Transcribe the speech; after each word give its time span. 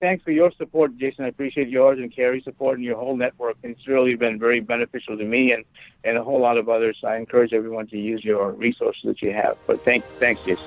thanks 0.00 0.24
for 0.24 0.30
your 0.30 0.52
support, 0.52 0.96
Jason. 0.96 1.24
I 1.24 1.28
appreciate 1.28 1.68
yours 1.68 1.98
and 1.98 2.14
Carrie's 2.14 2.44
support 2.44 2.76
and 2.76 2.84
your 2.84 2.96
whole 2.96 3.16
network. 3.16 3.56
It's 3.62 3.86
really 3.86 4.14
been 4.14 4.38
very 4.38 4.60
beneficial 4.60 5.16
to 5.16 5.24
me 5.24 5.52
and, 5.52 5.64
and 6.04 6.16
a 6.16 6.24
whole 6.24 6.40
lot 6.40 6.58
of 6.58 6.68
others. 6.68 6.98
I 7.04 7.16
encourage 7.16 7.52
everyone 7.52 7.86
to 7.88 7.98
use 7.98 8.24
your 8.24 8.52
resources 8.52 9.02
that 9.04 9.22
you 9.22 9.32
have. 9.32 9.56
But 9.66 9.84
thank, 9.84 10.04
thanks, 10.18 10.42
Jason. 10.44 10.66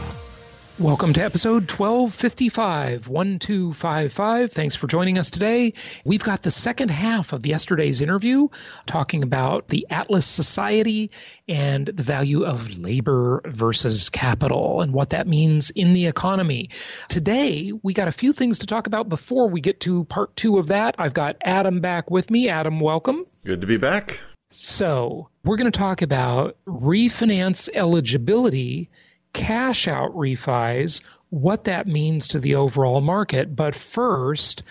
Welcome 0.79 1.13
to 1.13 1.23
episode 1.23 1.69
1255, 1.69 3.07
1255. 3.07 4.51
Thanks 4.51 4.75
for 4.75 4.87
joining 4.87 5.19
us 5.19 5.29
today. 5.29 5.73
We've 6.05 6.23
got 6.23 6.41
the 6.41 6.49
second 6.49 6.89
half 6.89 7.33
of 7.33 7.45
yesterday's 7.45 8.01
interview 8.01 8.47
talking 8.87 9.21
about 9.21 9.67
the 9.67 9.85
Atlas 9.89 10.25
Society 10.25 11.11
and 11.47 11.85
the 11.85 12.01
value 12.01 12.45
of 12.45 12.77
labor 12.77 13.41
versus 13.45 14.09
capital 14.09 14.81
and 14.81 14.93
what 14.93 15.11
that 15.11 15.27
means 15.27 15.69
in 15.69 15.93
the 15.93 16.07
economy. 16.07 16.69
Today, 17.09 17.73
we 17.83 17.93
got 17.93 18.07
a 18.07 18.13
few 18.13 18.33
things 18.33 18.59
to 18.59 18.65
talk 18.65 18.87
about 18.87 19.09
before 19.09 19.49
we 19.49 19.61
get 19.61 19.81
to 19.81 20.05
part 20.05 20.35
two 20.35 20.57
of 20.57 20.67
that. 20.67 20.95
I've 20.97 21.13
got 21.13 21.35
Adam 21.41 21.81
back 21.81 22.09
with 22.09 22.31
me. 22.31 22.49
Adam, 22.49 22.79
welcome. 22.79 23.25
Good 23.45 23.61
to 23.61 23.67
be 23.67 23.77
back. 23.77 24.19
So, 24.49 25.29
we're 25.43 25.57
going 25.57 25.71
to 25.71 25.77
talk 25.77 26.01
about 26.01 26.57
refinance 26.65 27.69
eligibility 27.73 28.89
cash 29.33 29.87
out 29.87 30.13
refis, 30.13 31.01
what 31.29 31.65
that 31.65 31.87
means 31.87 32.29
to 32.29 32.39
the 32.39 32.55
overall 32.55 33.01
market. 33.01 33.55
But 33.55 33.75
first, 33.75 34.63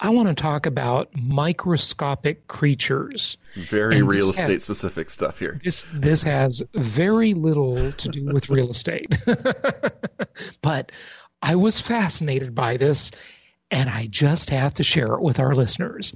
I 0.00 0.10
want 0.10 0.28
to 0.28 0.34
talk 0.34 0.66
about 0.66 1.10
microscopic 1.16 2.46
creatures. 2.46 3.36
Very 3.56 3.98
and 3.98 4.08
real 4.08 4.30
estate 4.30 4.50
has, 4.50 4.62
specific 4.62 5.10
stuff 5.10 5.38
here. 5.38 5.58
This 5.62 5.86
this 5.92 6.22
has 6.22 6.62
very 6.74 7.34
little 7.34 7.92
to 7.92 8.08
do 8.08 8.26
with 8.26 8.48
real 8.48 8.70
estate. 8.70 9.16
but 10.62 10.92
I 11.42 11.56
was 11.56 11.80
fascinated 11.80 12.54
by 12.54 12.76
this 12.76 13.10
and 13.70 13.88
I 13.88 14.06
just 14.06 14.50
have 14.50 14.74
to 14.74 14.82
share 14.82 15.14
it 15.14 15.20
with 15.20 15.38
our 15.40 15.54
listeners. 15.54 16.14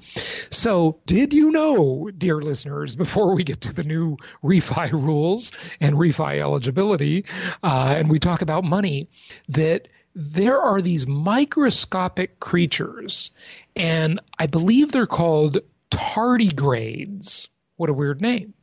So, 0.50 1.00
did 1.06 1.32
you 1.32 1.50
know, 1.50 2.10
dear 2.16 2.40
listeners, 2.40 2.96
before 2.96 3.34
we 3.34 3.44
get 3.44 3.62
to 3.62 3.74
the 3.74 3.84
new 3.84 4.16
refi 4.42 4.90
rules 4.92 5.52
and 5.80 5.96
refi 5.96 6.38
eligibility, 6.38 7.26
uh, 7.62 7.94
and 7.96 8.10
we 8.10 8.18
talk 8.18 8.42
about 8.42 8.64
money, 8.64 9.08
that 9.48 9.88
there 10.14 10.60
are 10.60 10.80
these 10.80 11.06
microscopic 11.06 12.38
creatures, 12.40 13.30
and 13.76 14.20
I 14.38 14.46
believe 14.46 14.92
they're 14.92 15.06
called 15.06 15.58
tardigrades. 15.90 17.48
What 17.76 17.90
a 17.90 17.94
weird 17.94 18.20
name. 18.20 18.54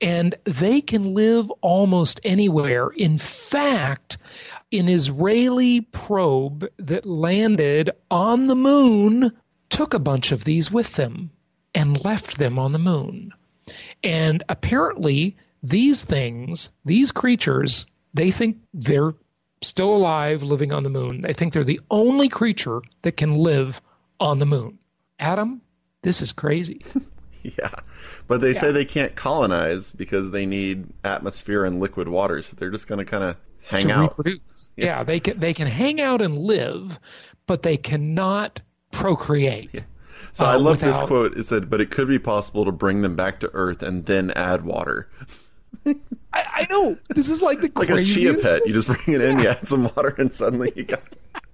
And 0.00 0.34
they 0.44 0.80
can 0.80 1.14
live 1.14 1.50
almost 1.60 2.20
anywhere. 2.24 2.88
In 2.88 3.18
fact, 3.18 4.18
an 4.72 4.88
Israeli 4.88 5.80
probe 5.80 6.68
that 6.78 7.06
landed 7.06 7.90
on 8.10 8.46
the 8.46 8.54
moon 8.54 9.32
took 9.70 9.94
a 9.94 9.98
bunch 9.98 10.32
of 10.32 10.44
these 10.44 10.70
with 10.70 10.94
them 10.96 11.30
and 11.74 12.04
left 12.04 12.38
them 12.38 12.58
on 12.58 12.72
the 12.72 12.78
moon. 12.78 13.32
And 14.02 14.42
apparently, 14.48 15.36
these 15.62 16.04
things, 16.04 16.70
these 16.84 17.12
creatures, 17.12 17.86
they 18.14 18.30
think 18.30 18.58
they're 18.72 19.14
still 19.60 19.94
alive 19.94 20.42
living 20.42 20.72
on 20.72 20.82
the 20.82 20.90
moon. 20.90 21.20
They 21.20 21.32
think 21.32 21.52
they're 21.52 21.64
the 21.64 21.80
only 21.90 22.28
creature 22.28 22.80
that 23.02 23.16
can 23.16 23.34
live 23.34 23.80
on 24.20 24.38
the 24.38 24.46
moon. 24.46 24.78
Adam, 25.18 25.60
this 26.02 26.22
is 26.22 26.32
crazy. 26.32 26.84
yeah. 27.42 27.74
But 28.26 28.40
they 28.40 28.52
yeah. 28.52 28.60
say 28.60 28.72
they 28.72 28.84
can't 28.84 29.16
colonize 29.16 29.92
because 29.92 30.30
they 30.30 30.46
need 30.46 30.86
atmosphere 31.02 31.64
and 31.64 31.80
liquid 31.80 32.08
water. 32.08 32.42
So 32.42 32.54
they're 32.56 32.70
just 32.70 32.86
going 32.86 32.98
to 32.98 33.04
kind 33.04 33.24
of 33.24 33.36
hang 33.68 33.82
to 33.82 33.92
out. 33.92 34.02
reproduce. 34.02 34.72
Yeah. 34.76 34.86
yeah. 34.86 35.04
they 35.04 35.20
can 35.20 35.38
they 35.38 35.54
can 35.54 35.66
hang 35.66 36.00
out 36.00 36.22
and 36.22 36.38
live, 36.38 36.98
but 37.46 37.62
they 37.62 37.76
cannot 37.76 38.60
procreate. 38.90 39.70
Yeah. 39.72 39.82
So 40.32 40.44
uh, 40.46 40.50
I 40.50 40.54
love 40.56 40.76
without... 40.76 40.92
this 40.92 41.06
quote. 41.06 41.36
It 41.36 41.44
said, 41.46 41.70
"But 41.70 41.80
it 41.80 41.90
could 41.90 42.08
be 42.08 42.18
possible 42.18 42.64
to 42.64 42.72
bring 42.72 43.02
them 43.02 43.16
back 43.16 43.40
to 43.40 43.50
Earth 43.52 43.82
and 43.82 44.06
then 44.06 44.30
add 44.32 44.64
water." 44.64 45.08
I, 45.86 45.94
I, 46.32 46.66
know 46.70 46.96
this 47.10 47.28
is 47.28 47.42
like 47.42 47.60
the 47.60 47.70
like 47.74 47.88
craziest. 47.88 48.24
Like 48.24 48.36
a 48.36 48.42
chia 48.42 48.52
pet. 48.52 48.66
You 48.66 48.74
just 48.74 48.86
bring 48.86 49.16
it 49.16 49.20
in, 49.20 49.38
you 49.38 49.48
add 49.48 49.66
some 49.66 49.84
water, 49.84 50.14
and 50.18 50.32
suddenly 50.32 50.72
you 50.74 50.84
got. 50.84 51.02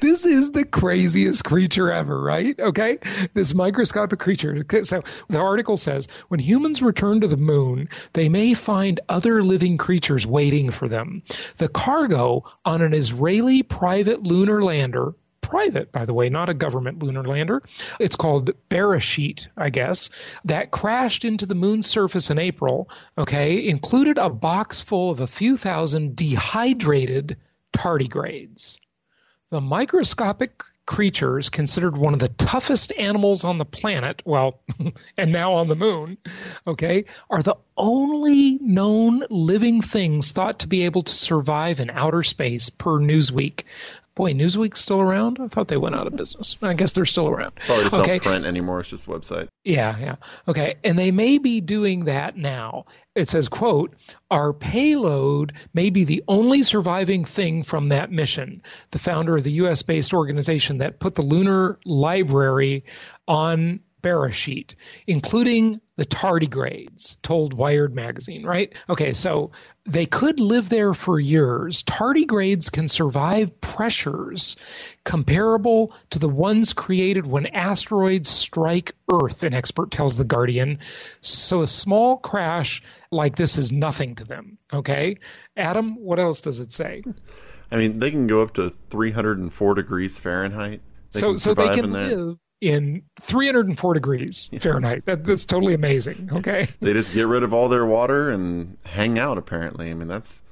this 0.01 0.27
is 0.27 0.53
the 0.53 0.65
craziest 0.65 1.45
creature 1.45 1.91
ever, 1.93 2.21
right? 2.21 2.59
Okay. 2.59 2.99
This 3.35 3.55
microscopic 3.55 4.19
creature. 4.19 4.65
So 4.83 5.03
the 5.29 5.41
article 5.41 5.77
says 5.77 6.09
when 6.29 6.41
humans 6.41 6.83
return 6.83 7.21
to 7.21 7.29
the 7.29 7.37
moon, 7.37 7.89
they 8.13 8.29
may 8.29 8.55
find 8.55 9.01
other 9.09 9.43
living 9.43 9.79
creatures 9.79 10.27
waiting 10.27 10.71
for 10.71 10.89
them. 10.89 11.23
The 11.57 11.69
cargo 11.69 12.45
on 12.65 12.83
an 12.83 12.95
Israeli 12.95 13.63
private 13.63 14.23
lunar 14.23 14.63
lander 14.63 15.15
private, 15.41 15.91
by 15.91 16.05
the 16.05 16.15
way, 16.15 16.29
not 16.29 16.49
a 16.49 16.55
government 16.55 17.03
lunar 17.03 17.25
lander. 17.25 17.61
It's 17.99 18.15
called 18.15 18.53
Beresheet, 18.69 19.49
I 19.57 19.71
guess, 19.71 20.11
that 20.45 20.71
crashed 20.71 21.25
into 21.25 21.45
the 21.45 21.57
moon's 21.57 21.89
surface 21.89 22.31
in 22.31 22.39
April, 22.39 22.89
okay, 23.19 23.67
included 23.67 24.17
a 24.17 24.31
box 24.31 24.81
full 24.81 25.11
of 25.11 25.19
a 25.19 25.27
few 25.27 25.57
thousand 25.57 26.15
dehydrated 26.15 27.37
tardigrades. 27.73 28.79
The 29.51 29.61
microscopic 29.61 30.63
creatures, 30.87 31.49
considered 31.49 31.97
one 31.97 32.15
of 32.15 32.21
the 32.21 32.29
toughest 32.29 32.93
animals 32.97 33.43
on 33.43 33.59
the 33.59 33.65
planet, 33.65 34.23
well, 34.25 34.61
and 35.19 35.33
now 35.33 35.55
on 35.55 35.67
the 35.67 35.75
moon, 35.75 36.19
okay, 36.69 37.05
are 37.29 37.43
the 37.43 37.57
only 37.77 38.59
known 38.61 39.25
living 39.29 39.83
things 39.83 40.31
thought 40.31 40.61
to 40.61 40.69
be 40.69 40.85
able 40.85 41.03
to 41.03 41.13
survive 41.13 41.81
in 41.81 41.91
outer 41.91 42.23
space 42.23 42.71
per 42.71 42.99
Newsweek. 42.99 43.65
Boy, 44.21 44.35
Newsweek's 44.35 44.81
still 44.81 45.01
around? 45.01 45.39
I 45.41 45.49
thought 45.49 45.69
they 45.69 45.79
went 45.79 45.95
out 45.95 46.07
of 46.07 46.15
business. 46.15 46.59
I 46.61 46.75
guess 46.75 46.93
they're 46.93 47.07
still 47.07 47.27
around. 47.27 47.53
Probably 47.55 48.01
okay. 48.01 48.21
print 48.21 48.45
anymore. 48.45 48.81
It's 48.81 48.91
just 48.91 49.07
a 49.07 49.09
website. 49.09 49.49
Yeah, 49.65 49.99
yeah. 49.99 50.17
Okay. 50.47 50.75
And 50.85 50.99
they 50.99 51.11
may 51.11 51.39
be 51.39 51.63
doing 51.63 52.05
that 52.05 52.37
now. 52.37 52.85
It 53.15 53.31
says, 53.31 53.49
quote, 53.49 53.95
our 54.31 54.53
payload 54.53 55.55
may 55.73 55.89
be 55.89 56.05
the 56.05 56.23
only 56.29 56.63
surviving 56.63 57.25
thing 57.25 57.63
from 57.63 57.89
that 57.89 58.13
mission. 58.13 58.61
The 58.91 58.99
founder 58.99 59.39
of 59.39 59.43
the 59.43 59.53
US 59.53 59.81
based 59.81 60.13
organization 60.13 60.79
that 60.79 61.01
put 61.01 61.15
the 61.15 61.23
lunar 61.23 61.79
library 61.87 62.85
on 63.27 63.81
Beresheet, 64.01 64.75
including 65.07 65.81
the 65.97 66.07
tardigrades, 66.07 67.17
told 67.23 67.53
Wired 67.53 67.95
magazine, 67.95 68.45
right? 68.45 68.75
Okay, 68.89 69.13
so 69.13 69.51
they 69.85 70.07
could 70.07 70.41
live 70.41 70.69
there 70.69 70.95
for 70.95 71.21
years. 71.21 71.83
Tardigrades 71.83 72.73
can 72.73 72.89
survive 72.89 73.61
pressures 73.61 74.57
comparable 75.05 75.93
to 76.11 76.19
the 76.19 76.29
ones 76.29 76.73
created 76.73 77.27
when 77.27 77.47
asteroids 77.47 78.29
strike 78.29 78.93
Earth, 79.13 79.43
an 79.43 79.53
expert 79.53 79.91
tells 79.91 80.17
The 80.17 80.25
Guardian. 80.25 80.79
So 81.21 81.63
a 81.63 81.67
small 81.67 82.17
crash 82.17 82.83
like 83.11 83.37
this 83.37 83.59
is 83.59 83.73
nothing 83.73 84.15
to 84.17 84.25
them, 84.25 84.59
okay? 84.73 85.19
Adam, 85.57 85.97
what 85.97 86.19
else 86.19 86.41
does 86.41 86.61
it 86.61 86.73
say? 86.73 87.03
I 87.71 87.77
mean, 87.77 87.99
they 87.99 88.11
can 88.11 88.27
go 88.27 88.43
up 88.43 88.55
to 88.55 88.73
304 88.91 89.75
degrees 89.75 90.19
Fahrenheit. 90.19 90.81
They 91.13 91.21
so, 91.21 91.37
so 91.37 91.55
they 91.55 91.69
can 91.69 91.93
live 91.93 92.39
in 92.61 93.03
304 93.21 93.95
degrees. 93.95 94.49
Fahrenheit. 94.59 95.05
That, 95.07 95.25
that's 95.25 95.45
totally 95.45 95.75
amazing. 95.75 96.31
Okay. 96.33 96.69
they 96.81 96.93
just 96.93 97.15
get 97.15 97.27
rid 97.27 97.43
of 97.43 97.53
all 97.53 97.69
their 97.69 97.87
water 97.87 98.31
and 98.31 98.77
hang 98.85 99.19
out. 99.19 99.39
Apparently, 99.39 99.91
I 99.91 99.95
mean 99.95 100.09
that's 100.09 100.43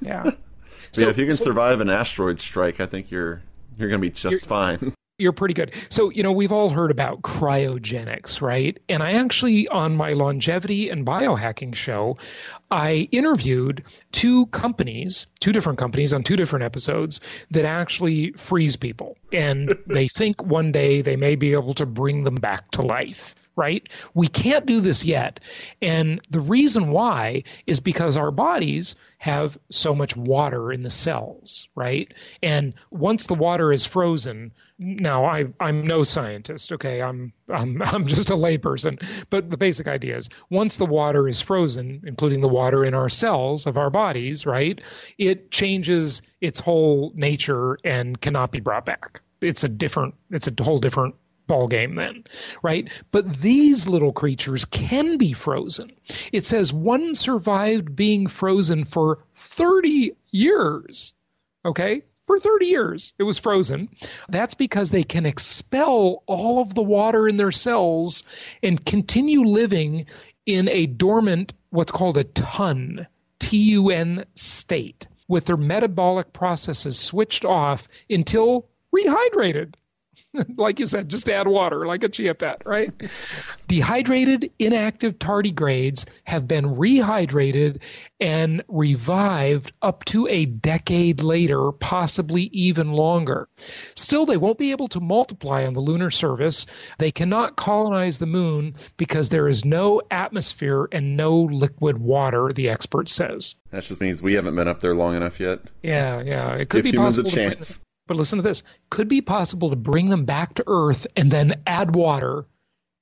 yeah. 0.00 0.32
so, 0.92 1.04
yeah, 1.04 1.10
if 1.10 1.18
you 1.18 1.26
can 1.26 1.36
so, 1.36 1.44
survive 1.44 1.80
an 1.80 1.90
asteroid 1.90 2.40
strike, 2.40 2.80
I 2.80 2.86
think 2.86 3.10
you're 3.10 3.42
you're 3.78 3.88
going 3.88 4.00
to 4.00 4.06
be 4.06 4.10
just 4.10 4.46
fine. 4.46 4.94
You're 5.18 5.32
pretty 5.32 5.54
good. 5.54 5.74
So, 5.90 6.10
you 6.10 6.22
know, 6.22 6.32
we've 6.32 6.52
all 6.52 6.70
heard 6.70 6.90
about 6.90 7.22
cryogenics, 7.22 8.40
right? 8.40 8.78
And 8.88 9.02
I 9.02 9.12
actually, 9.12 9.68
on 9.68 9.94
my 9.94 10.14
longevity 10.14 10.88
and 10.88 11.06
biohacking 11.06 11.74
show, 11.74 12.16
I 12.70 13.08
interviewed 13.12 13.84
two 14.10 14.46
companies, 14.46 15.26
two 15.38 15.52
different 15.52 15.78
companies 15.78 16.12
on 16.12 16.22
two 16.22 16.36
different 16.36 16.64
episodes 16.64 17.20
that 17.50 17.64
actually 17.64 18.32
freeze 18.32 18.76
people. 18.76 19.16
And 19.32 19.76
they 19.86 20.08
think 20.08 20.42
one 20.42 20.72
day 20.72 21.02
they 21.02 21.16
may 21.16 21.36
be 21.36 21.52
able 21.52 21.74
to 21.74 21.86
bring 21.86 22.24
them 22.24 22.36
back 22.36 22.70
to 22.72 22.82
life 22.82 23.34
right? 23.56 23.88
We 24.14 24.28
can't 24.28 24.66
do 24.66 24.80
this 24.80 25.04
yet. 25.04 25.40
And 25.80 26.20
the 26.30 26.40
reason 26.40 26.90
why 26.90 27.44
is 27.66 27.80
because 27.80 28.16
our 28.16 28.30
bodies 28.30 28.96
have 29.18 29.58
so 29.70 29.94
much 29.94 30.16
water 30.16 30.72
in 30.72 30.82
the 30.82 30.90
cells, 30.90 31.68
right? 31.74 32.12
And 32.42 32.74
once 32.90 33.26
the 33.26 33.34
water 33.34 33.72
is 33.72 33.84
frozen, 33.84 34.52
now 34.78 35.24
I, 35.24 35.46
I'm 35.60 35.86
no 35.86 36.02
scientist, 36.02 36.72
okay? 36.72 37.02
I'm, 37.02 37.32
I'm, 37.50 37.80
I'm 37.86 38.06
just 38.06 38.30
a 38.30 38.34
layperson. 38.34 39.00
But 39.30 39.50
the 39.50 39.56
basic 39.56 39.86
idea 39.86 40.16
is 40.16 40.28
once 40.50 40.76
the 40.76 40.86
water 40.86 41.28
is 41.28 41.40
frozen, 41.40 42.02
including 42.06 42.40
the 42.40 42.48
water 42.48 42.84
in 42.84 42.94
our 42.94 43.08
cells 43.08 43.66
of 43.66 43.76
our 43.76 43.90
bodies, 43.90 44.46
right? 44.46 44.80
It 45.18 45.50
changes 45.50 46.22
its 46.40 46.58
whole 46.58 47.12
nature 47.14 47.78
and 47.84 48.20
cannot 48.20 48.50
be 48.50 48.60
brought 48.60 48.86
back 48.86 49.20
it's 49.42 49.64
a 49.64 49.68
different 49.68 50.14
it's 50.30 50.46
a 50.46 50.62
whole 50.62 50.78
different 50.78 51.14
ball 51.46 51.68
game 51.68 51.94
then, 51.94 52.24
right? 52.62 52.88
But 53.10 53.32
these 53.34 53.86
little 53.86 54.12
creatures 54.12 54.64
can 54.64 55.18
be 55.18 55.32
frozen. 55.32 55.92
It 56.32 56.44
says 56.44 56.72
one 56.72 57.14
survived 57.14 57.94
being 57.94 58.26
frozen 58.26 58.84
for 58.84 59.24
30 59.34 60.12
years. 60.30 61.14
Okay? 61.64 62.02
For 62.24 62.38
30 62.38 62.66
years, 62.66 63.12
it 63.18 63.24
was 63.24 63.38
frozen. 63.38 63.88
That's 64.28 64.54
because 64.54 64.90
they 64.90 65.02
can 65.02 65.26
expel 65.26 66.22
all 66.26 66.60
of 66.60 66.72
the 66.72 66.82
water 66.82 67.26
in 67.26 67.36
their 67.36 67.50
cells 67.50 68.22
and 68.62 68.84
continue 68.84 69.42
living 69.42 70.06
in 70.46 70.68
a 70.68 70.86
dormant, 70.86 71.52
what's 71.70 71.92
called 71.92 72.18
a 72.18 72.24
TUN, 72.24 73.06
T 73.40 73.56
U 73.72 73.90
N 73.90 74.24
state, 74.36 75.08
with 75.26 75.46
their 75.46 75.56
metabolic 75.56 76.32
processes 76.32 76.98
switched 76.98 77.44
off 77.44 77.88
until 78.08 78.68
rehydrated. 78.94 79.74
like 80.56 80.80
you 80.80 80.86
said, 80.86 81.08
just 81.08 81.28
add 81.28 81.48
water 81.48 81.86
like 81.86 82.02
a 82.04 82.08
chia 82.08 82.34
pet, 82.34 82.62
right? 82.64 82.92
Dehydrated 83.68 84.50
inactive 84.58 85.18
tardigrades 85.18 86.06
have 86.24 86.46
been 86.46 86.64
rehydrated 86.64 87.82
and 88.20 88.62
revived 88.68 89.72
up 89.82 90.04
to 90.06 90.28
a 90.28 90.44
decade 90.44 91.22
later, 91.22 91.72
possibly 91.72 92.44
even 92.52 92.92
longer. 92.92 93.48
Still, 93.56 94.26
they 94.26 94.36
won't 94.36 94.58
be 94.58 94.70
able 94.70 94.88
to 94.88 95.00
multiply 95.00 95.66
on 95.66 95.72
the 95.72 95.80
lunar 95.80 96.10
surface. 96.10 96.66
They 96.98 97.10
cannot 97.10 97.56
colonize 97.56 98.18
the 98.18 98.26
moon 98.26 98.74
because 98.96 99.28
there 99.28 99.48
is 99.48 99.64
no 99.64 100.02
atmosphere 100.10 100.88
and 100.92 101.16
no 101.16 101.40
liquid 101.40 101.98
water, 101.98 102.50
the 102.54 102.68
expert 102.68 103.08
says. 103.08 103.54
That 103.70 103.84
just 103.84 104.00
means 104.00 104.22
we 104.22 104.34
haven't 104.34 104.54
been 104.54 104.68
up 104.68 104.80
there 104.80 104.94
long 104.94 105.16
enough 105.16 105.40
yet. 105.40 105.60
Yeah, 105.82 106.22
yeah. 106.22 106.54
It 106.54 106.68
could 106.68 106.84
Give 106.84 106.92
be 106.92 106.96
possible. 106.96 107.28
A 107.28 107.32
chance. 107.32 107.78
But 108.12 108.18
listen 108.18 108.36
to 108.36 108.42
this 108.42 108.62
could 108.90 109.08
be 109.08 109.22
possible 109.22 109.70
to 109.70 109.76
bring 109.76 110.10
them 110.10 110.26
back 110.26 110.52
to 110.56 110.64
Earth 110.66 111.06
and 111.16 111.30
then 111.30 111.62
add 111.66 111.94
water, 111.94 112.44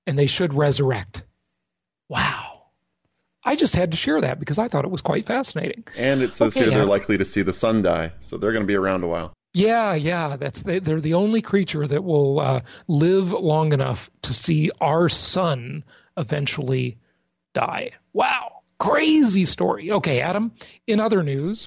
and 0.07 0.17
they 0.17 0.27
should 0.27 0.55
resurrect. 0.55 1.25
Wow. 2.09 2.67
I 3.45 3.57
just 3.57 3.75
had 3.75 3.91
to 3.91 3.97
share 3.97 4.21
that 4.21 4.39
because 4.39 4.57
I 4.57 4.69
thought 4.69 4.85
it 4.85 4.91
was 4.93 5.01
quite 5.01 5.27
fascinating. 5.27 5.83
And 5.97 6.23
it 6.23 6.33
says 6.33 6.57
okay, 6.57 6.67
here 6.67 6.71
they're 6.71 6.87
likely 6.87 7.19
to 7.19 7.25
see 7.25 7.43
the 7.43 7.53
sun 7.53 7.83
die, 7.83 8.12
so 8.21 8.39
they're 8.39 8.53
going 8.53 8.62
to 8.62 8.69
be 8.69 8.77
around 8.77 9.03
a 9.03 9.09
while. 9.09 9.33
Yeah, 9.53 9.95
yeah, 9.95 10.37
that's 10.37 10.62
they, 10.62 10.77
are 10.77 11.01
the 11.01 11.15
only 11.15 11.43
creature 11.43 11.85
that 11.85 12.05
will 12.05 12.39
uh, 12.39 12.61
live 12.87 13.33
long 13.33 13.73
enough 13.73 14.11
to 14.23 14.33
see 14.33 14.71
our 14.81 15.09
sun 15.09 15.83
eventually 16.17 16.99
die. 17.53 17.91
Wow, 18.12 18.61
crazy 18.79 19.45
story. 19.45 19.91
Okay, 19.91 20.21
Adam. 20.21 20.53
In 20.87 21.01
other 21.01 21.25
news, 21.25 21.67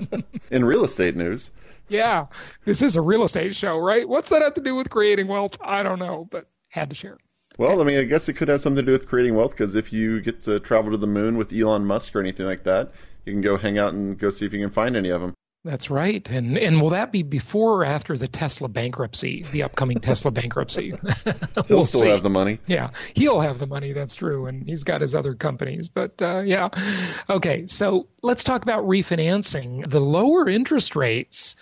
in 0.50 0.62
real 0.66 0.84
estate 0.84 1.16
news, 1.16 1.50
yeah, 1.88 2.26
this 2.64 2.82
is 2.82 2.96
a 2.96 3.00
real 3.00 3.24
estate 3.24 3.54
show, 3.54 3.78
right? 3.78 4.08
What's 4.08 4.30
that 4.30 4.42
have 4.42 4.54
to 4.54 4.60
do 4.60 4.74
with 4.74 4.90
creating 4.90 5.28
wealth? 5.28 5.58
I 5.60 5.82
don't 5.82 5.98
know, 5.98 6.28
but 6.30 6.48
had 6.68 6.88
to 6.90 6.96
share. 6.96 7.18
Well, 7.58 7.80
I 7.80 7.84
mean, 7.84 7.98
I 7.98 8.04
guess 8.04 8.28
it 8.28 8.32
could 8.34 8.48
have 8.48 8.62
something 8.62 8.84
to 8.84 8.92
do 8.92 8.92
with 8.92 9.06
creating 9.06 9.34
wealth 9.34 9.50
because 9.50 9.74
if 9.74 9.92
you 9.92 10.20
get 10.20 10.42
to 10.42 10.58
travel 10.60 10.90
to 10.92 10.96
the 10.96 11.06
moon 11.06 11.36
with 11.36 11.52
Elon 11.52 11.84
Musk 11.84 12.16
or 12.16 12.20
anything 12.20 12.46
like 12.46 12.64
that, 12.64 12.92
you 13.26 13.32
can 13.32 13.42
go 13.42 13.58
hang 13.58 13.78
out 13.78 13.92
and 13.92 14.18
go 14.18 14.30
see 14.30 14.46
if 14.46 14.52
you 14.52 14.60
can 14.60 14.70
find 14.70 14.96
any 14.96 15.10
of 15.10 15.20
them. 15.20 15.34
That's 15.64 15.90
right. 15.90 16.28
And 16.28 16.58
and 16.58 16.80
will 16.82 16.90
that 16.90 17.12
be 17.12 17.22
before 17.22 17.76
or 17.76 17.84
after 17.84 18.16
the 18.16 18.26
Tesla 18.26 18.68
bankruptcy, 18.68 19.44
the 19.52 19.62
upcoming 19.62 20.00
Tesla 20.00 20.30
bankruptcy? 20.32 20.92
we'll 21.24 21.64
he'll 21.66 21.86
still 21.86 22.00
see. 22.00 22.08
have 22.08 22.24
the 22.24 22.30
money. 22.30 22.58
Yeah, 22.66 22.90
he'll 23.14 23.40
have 23.40 23.60
the 23.60 23.68
money. 23.68 23.92
That's 23.92 24.16
true, 24.16 24.46
and 24.46 24.66
he's 24.66 24.82
got 24.82 25.00
his 25.00 25.14
other 25.14 25.34
companies. 25.34 25.88
But 25.88 26.20
uh, 26.20 26.40
yeah, 26.40 26.68
okay. 27.30 27.68
So 27.68 28.08
let's 28.22 28.42
talk 28.42 28.62
about 28.62 28.86
refinancing. 28.86 29.88
The 29.88 30.00
lower 30.00 30.48
interest 30.48 30.96
rates 30.96 31.54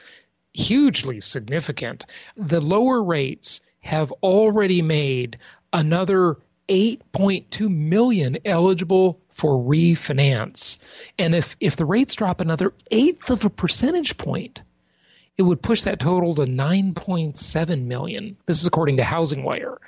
hugely 0.54 1.20
significant. 1.20 2.06
The 2.36 2.60
lower 2.60 3.02
rates 3.02 3.60
have 3.80 4.12
already 4.22 4.82
made 4.82 5.38
another 5.72 6.38
8.2 6.68 7.68
million 7.68 8.38
eligible 8.44 9.19
for 9.40 9.58
refinance. 9.58 10.76
And 11.18 11.34
if, 11.34 11.56
if 11.60 11.76
the 11.76 11.86
rates 11.86 12.14
drop 12.14 12.42
another 12.42 12.74
eighth 12.90 13.30
of 13.30 13.46
a 13.46 13.50
percentage 13.50 14.18
point, 14.18 14.62
it 15.38 15.42
would 15.42 15.62
push 15.62 15.82
that 15.82 15.98
total 15.98 16.34
to 16.34 16.42
9.7 16.42 17.84
million. 17.86 18.36
This 18.44 18.60
is 18.60 18.66
according 18.66 18.98
to 18.98 19.04
Housing 19.04 19.42
Wire. 19.42 19.78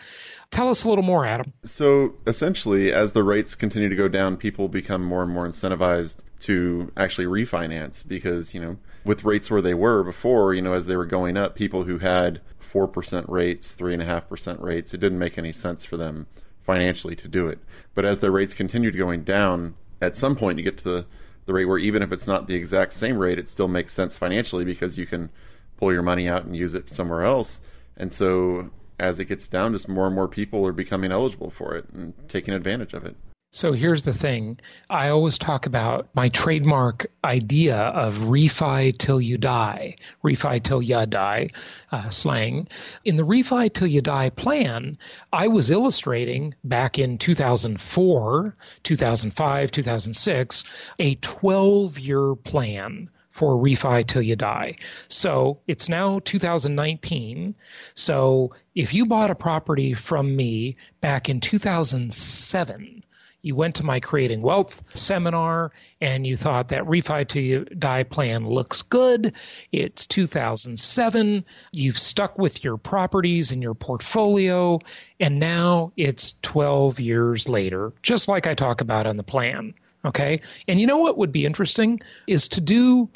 Tell 0.50 0.70
us 0.70 0.84
a 0.84 0.88
little 0.88 1.04
more, 1.04 1.26
Adam. 1.26 1.52
So 1.64 2.14
essentially, 2.26 2.92
as 2.92 3.12
the 3.12 3.22
rates 3.22 3.54
continue 3.54 3.90
to 3.90 3.96
go 3.96 4.08
down, 4.08 4.38
people 4.38 4.68
become 4.68 5.04
more 5.04 5.22
and 5.22 5.32
more 5.32 5.46
incentivized 5.46 6.16
to 6.40 6.90
actually 6.96 7.26
refinance 7.26 8.06
because, 8.06 8.54
you 8.54 8.60
know, 8.60 8.78
with 9.04 9.24
rates 9.24 9.50
where 9.50 9.60
they 9.60 9.74
were 9.74 10.02
before, 10.02 10.54
you 10.54 10.62
know, 10.62 10.72
as 10.72 10.86
they 10.86 10.96
were 10.96 11.04
going 11.04 11.36
up, 11.36 11.54
people 11.54 11.84
who 11.84 11.98
had 11.98 12.40
4% 12.72 13.28
rates, 13.28 13.74
3.5% 13.78 14.62
rates, 14.62 14.94
it 14.94 14.98
didn't 14.98 15.18
make 15.18 15.36
any 15.36 15.52
sense 15.52 15.84
for 15.84 15.98
them 15.98 16.26
financially 16.64 17.16
to 17.16 17.28
do 17.28 17.48
it. 17.48 17.58
But 17.94 18.04
as 18.04 18.18
their 18.18 18.30
rates 18.30 18.54
continued 18.54 18.96
going 18.96 19.24
down, 19.24 19.74
at 20.00 20.16
some 20.16 20.36
point 20.36 20.58
you 20.58 20.64
get 20.64 20.78
to 20.78 20.84
the, 20.84 21.06
the 21.46 21.52
rate 21.52 21.66
where 21.66 21.78
even 21.78 22.02
if 22.02 22.12
it's 22.12 22.26
not 22.26 22.46
the 22.46 22.54
exact 22.54 22.92
same 22.92 23.18
rate, 23.18 23.38
it 23.38 23.48
still 23.48 23.68
makes 23.68 23.94
sense 23.94 24.16
financially 24.16 24.64
because 24.64 24.98
you 24.98 25.06
can 25.06 25.30
pull 25.76 25.92
your 25.92 26.02
money 26.02 26.28
out 26.28 26.44
and 26.44 26.56
use 26.56 26.74
it 26.74 26.90
somewhere 26.90 27.24
else. 27.24 27.60
And 27.96 28.12
so 28.12 28.70
as 28.98 29.18
it 29.18 29.24
gets 29.26 29.48
down, 29.48 29.72
just 29.72 29.88
more 29.88 30.06
and 30.06 30.14
more 30.14 30.28
people 30.28 30.66
are 30.66 30.72
becoming 30.72 31.12
eligible 31.12 31.50
for 31.50 31.76
it 31.76 31.88
and 31.92 32.14
taking 32.28 32.54
advantage 32.54 32.94
of 32.94 33.04
it. 33.04 33.16
So 33.54 33.72
here's 33.72 34.02
the 34.02 34.14
thing. 34.14 34.58
I 34.88 35.10
always 35.10 35.36
talk 35.36 35.66
about 35.66 36.08
my 36.14 36.30
trademark 36.30 37.04
idea 37.22 37.76
of 37.76 38.16
refi 38.20 38.96
till 38.96 39.20
you 39.20 39.36
die, 39.36 39.96
refi 40.24 40.62
till 40.62 40.80
you 40.80 41.04
die 41.04 41.50
uh, 41.90 42.08
slang. 42.08 42.68
In 43.04 43.16
the 43.16 43.26
refi 43.26 43.70
till 43.70 43.88
you 43.88 44.00
die 44.00 44.30
plan, 44.30 44.96
I 45.34 45.48
was 45.48 45.70
illustrating 45.70 46.54
back 46.64 46.98
in 46.98 47.18
2004, 47.18 48.54
2005, 48.84 49.70
2006, 49.70 50.64
a 50.98 51.14
12 51.16 51.98
year 51.98 52.34
plan 52.34 53.10
for 53.28 53.56
refi 53.56 54.06
till 54.06 54.22
you 54.22 54.34
die. 54.34 54.76
So 55.08 55.60
it's 55.66 55.90
now 55.90 56.20
2019. 56.24 57.54
So 57.94 58.54
if 58.74 58.94
you 58.94 59.04
bought 59.04 59.30
a 59.30 59.34
property 59.34 59.92
from 59.92 60.34
me 60.34 60.76
back 61.02 61.28
in 61.28 61.40
2007, 61.40 63.04
you 63.42 63.56
went 63.56 63.74
to 63.76 63.84
my 63.84 64.00
Creating 64.00 64.40
Wealth 64.40 64.82
seminar 64.94 65.72
and 66.00 66.26
you 66.26 66.36
thought 66.36 66.68
that 66.68 66.84
refi 66.84 67.26
to 67.28 67.64
die 67.64 68.04
plan 68.04 68.46
looks 68.46 68.82
good. 68.82 69.34
It's 69.72 70.06
2007. 70.06 71.44
You've 71.72 71.98
stuck 71.98 72.38
with 72.38 72.62
your 72.64 72.76
properties 72.76 73.50
and 73.50 73.62
your 73.62 73.74
portfolio, 73.74 74.78
and 75.18 75.38
now 75.38 75.92
it's 75.96 76.34
12 76.42 77.00
years 77.00 77.48
later, 77.48 77.92
just 78.02 78.28
like 78.28 78.46
I 78.46 78.54
talk 78.54 78.80
about 78.80 79.06
on 79.06 79.16
the 79.16 79.22
plan. 79.22 79.74
Okay. 80.04 80.40
And 80.66 80.80
you 80.80 80.86
know 80.86 80.98
what 80.98 81.18
would 81.18 81.32
be 81.32 81.44
interesting 81.44 82.00
is 82.26 82.48
to 82.48 82.60
do 82.60 83.10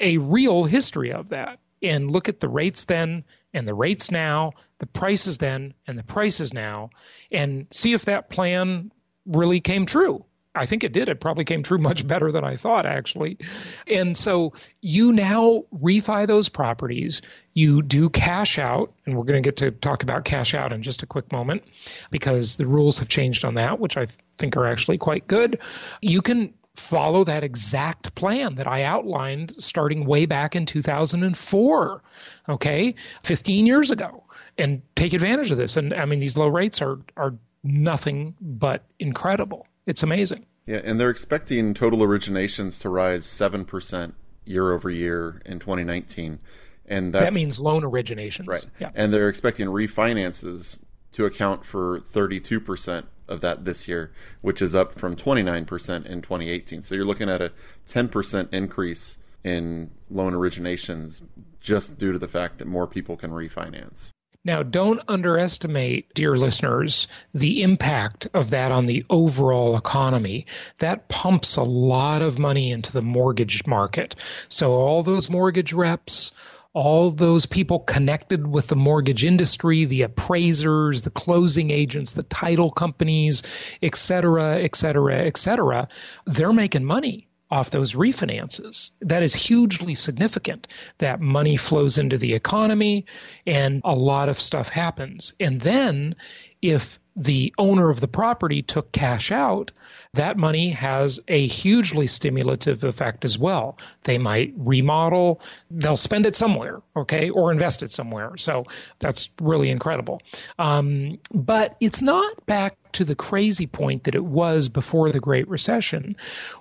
a 0.00 0.18
real 0.18 0.64
history 0.64 1.12
of 1.12 1.30
that 1.30 1.58
and 1.82 2.10
look 2.10 2.28
at 2.28 2.40
the 2.40 2.48
rates 2.48 2.84
then 2.84 3.24
and 3.54 3.66
the 3.66 3.74
rates 3.74 4.10
now, 4.10 4.52
the 4.78 4.86
prices 4.86 5.38
then 5.38 5.72
and 5.86 5.98
the 5.98 6.02
prices 6.02 6.52
now, 6.52 6.90
and 7.32 7.66
see 7.70 7.94
if 7.94 8.04
that 8.04 8.28
plan 8.28 8.90
really 9.26 9.60
came 9.60 9.86
true. 9.86 10.24
I 10.56 10.66
think 10.66 10.84
it 10.84 10.92
did. 10.92 11.08
It 11.08 11.20
probably 11.20 11.44
came 11.44 11.62
true 11.62 11.78
much 11.78 12.06
better 12.06 12.32
than 12.32 12.42
I 12.42 12.56
thought, 12.56 12.86
actually. 12.86 13.38
And 13.86 14.16
so 14.16 14.54
you 14.80 15.12
now 15.12 15.64
refi 15.74 16.26
those 16.26 16.48
properties. 16.48 17.22
You 17.52 17.82
do 17.82 18.08
cash 18.08 18.58
out, 18.58 18.94
and 19.04 19.16
we're 19.16 19.24
going 19.24 19.42
to 19.42 19.46
get 19.46 19.58
to 19.58 19.70
talk 19.70 20.02
about 20.02 20.24
cash 20.24 20.54
out 20.54 20.72
in 20.72 20.82
just 20.82 21.02
a 21.02 21.06
quick 21.06 21.30
moment 21.30 21.62
because 22.10 22.56
the 22.56 22.66
rules 22.66 22.98
have 22.98 23.08
changed 23.08 23.44
on 23.44 23.54
that, 23.54 23.78
which 23.78 23.96
I 23.96 24.06
think 24.38 24.56
are 24.56 24.66
actually 24.66 24.98
quite 24.98 25.26
good. 25.26 25.60
You 26.00 26.22
can 26.22 26.54
follow 26.74 27.24
that 27.24 27.42
exact 27.42 28.14
plan 28.14 28.56
that 28.56 28.66
I 28.66 28.82
outlined 28.82 29.54
starting 29.58 30.04
way 30.04 30.26
back 30.26 30.56
in 30.56 30.66
2004, 30.66 32.02
okay, 32.50 32.94
15 33.22 33.66
years 33.66 33.90
ago 33.90 34.24
and 34.58 34.82
take 34.94 35.14
advantage 35.14 35.50
of 35.50 35.58
this. 35.58 35.76
And 35.76 35.94
I 35.94 36.04
mean, 36.04 36.18
these 36.18 36.36
low 36.36 36.48
rates 36.48 36.82
are 36.82 36.98
are 37.16 37.34
nothing 37.66 38.34
but 38.40 38.84
incredible. 38.98 39.66
It's 39.86 40.02
amazing. 40.02 40.46
Yeah, 40.66 40.80
and 40.82 40.98
they're 40.98 41.10
expecting 41.10 41.74
total 41.74 42.00
originations 42.00 42.80
to 42.80 42.88
rise 42.88 43.24
seven 43.24 43.64
percent 43.64 44.14
year 44.44 44.72
over 44.72 44.90
year 44.90 45.40
in 45.44 45.58
2019, 45.58 46.38
and 46.86 47.14
that 47.14 47.32
means 47.32 47.60
loan 47.60 47.82
originations. 47.82 48.48
Right. 48.48 48.64
Yeah. 48.80 48.90
And 48.94 49.12
they're 49.12 49.28
expecting 49.28 49.66
refinances 49.66 50.78
to 51.12 51.24
account 51.24 51.64
for 51.64 52.00
32 52.12 52.60
percent 52.60 53.06
of 53.28 53.40
that 53.40 53.64
this 53.64 53.88
year, 53.88 54.12
which 54.40 54.62
is 54.62 54.74
up 54.74 54.98
from 54.98 55.16
29% 55.16 56.06
in 56.06 56.22
2018. 56.22 56.82
So 56.82 56.94
you're 56.94 57.04
looking 57.04 57.28
at 57.28 57.42
a 57.42 57.52
10% 57.88 58.48
increase 58.52 59.18
in 59.42 59.90
loan 60.10 60.32
originations 60.32 61.20
just 61.60 61.98
due 61.98 62.12
to 62.12 62.18
the 62.18 62.28
fact 62.28 62.58
that 62.58 62.66
more 62.66 62.86
people 62.86 63.16
can 63.16 63.30
refinance. 63.30 64.10
Now, 64.46 64.62
don't 64.62 65.02
underestimate, 65.08 66.14
dear 66.14 66.36
listeners, 66.36 67.08
the 67.34 67.64
impact 67.64 68.28
of 68.32 68.50
that 68.50 68.70
on 68.70 68.86
the 68.86 69.04
overall 69.10 69.76
economy. 69.76 70.46
That 70.78 71.08
pumps 71.08 71.56
a 71.56 71.64
lot 71.64 72.22
of 72.22 72.38
money 72.38 72.70
into 72.70 72.92
the 72.92 73.02
mortgage 73.02 73.66
market. 73.66 74.14
So, 74.48 74.74
all 74.74 75.02
those 75.02 75.28
mortgage 75.28 75.72
reps, 75.72 76.30
all 76.74 77.10
those 77.10 77.46
people 77.46 77.80
connected 77.80 78.46
with 78.46 78.68
the 78.68 78.76
mortgage 78.76 79.24
industry, 79.24 79.84
the 79.84 80.02
appraisers, 80.02 81.02
the 81.02 81.10
closing 81.10 81.72
agents, 81.72 82.12
the 82.12 82.22
title 82.22 82.70
companies, 82.70 83.42
et 83.82 83.96
cetera, 83.96 84.62
et 84.62 84.76
cetera, 84.76 85.26
et 85.26 85.36
cetera, 85.36 85.88
they're 86.24 86.52
making 86.52 86.84
money 86.84 87.25
off 87.50 87.70
those 87.70 87.94
refinances. 87.94 88.90
That 89.00 89.22
is 89.22 89.34
hugely 89.34 89.94
significant. 89.94 90.66
That 90.98 91.20
money 91.20 91.56
flows 91.56 91.98
into 91.98 92.18
the 92.18 92.34
economy 92.34 93.06
and 93.46 93.80
a 93.84 93.94
lot 93.94 94.28
of 94.28 94.40
stuff 94.40 94.68
happens. 94.68 95.34
And 95.38 95.60
then 95.60 96.16
if 96.62 96.98
the 97.16 97.54
owner 97.56 97.88
of 97.88 98.00
the 98.00 98.08
property 98.08 98.60
took 98.62 98.92
cash 98.92 99.32
out, 99.32 99.72
that 100.12 100.36
money 100.36 100.70
has 100.70 101.18
a 101.28 101.46
hugely 101.46 102.06
stimulative 102.06 102.84
effect 102.84 103.24
as 103.24 103.38
well. 103.38 103.78
They 104.04 104.18
might 104.18 104.52
remodel, 104.56 105.40
they'll 105.70 105.96
spend 105.96 106.26
it 106.26 106.36
somewhere, 106.36 106.82
okay, 106.94 107.30
or 107.30 107.52
invest 107.52 107.82
it 107.82 107.90
somewhere. 107.90 108.36
So 108.36 108.66
that's 108.98 109.30
really 109.40 109.70
incredible. 109.70 110.20
Um, 110.58 111.18
but 111.32 111.76
it's 111.80 112.02
not 112.02 112.44
back 112.44 112.76
to 112.92 113.04
the 113.04 113.14
crazy 113.14 113.66
point 113.66 114.04
that 114.04 114.14
it 114.14 114.24
was 114.24 114.68
before 114.68 115.10
the 115.10 115.20
Great 115.20 115.48
Recession, 115.48 116.16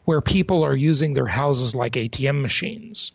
where 0.05 0.21
people 0.21 0.63
are 0.63 0.75
using 0.75 1.13
their 1.13 1.25
houses 1.25 1.75
like 1.75 1.93
ATM 1.93 2.41
machines 2.41 3.11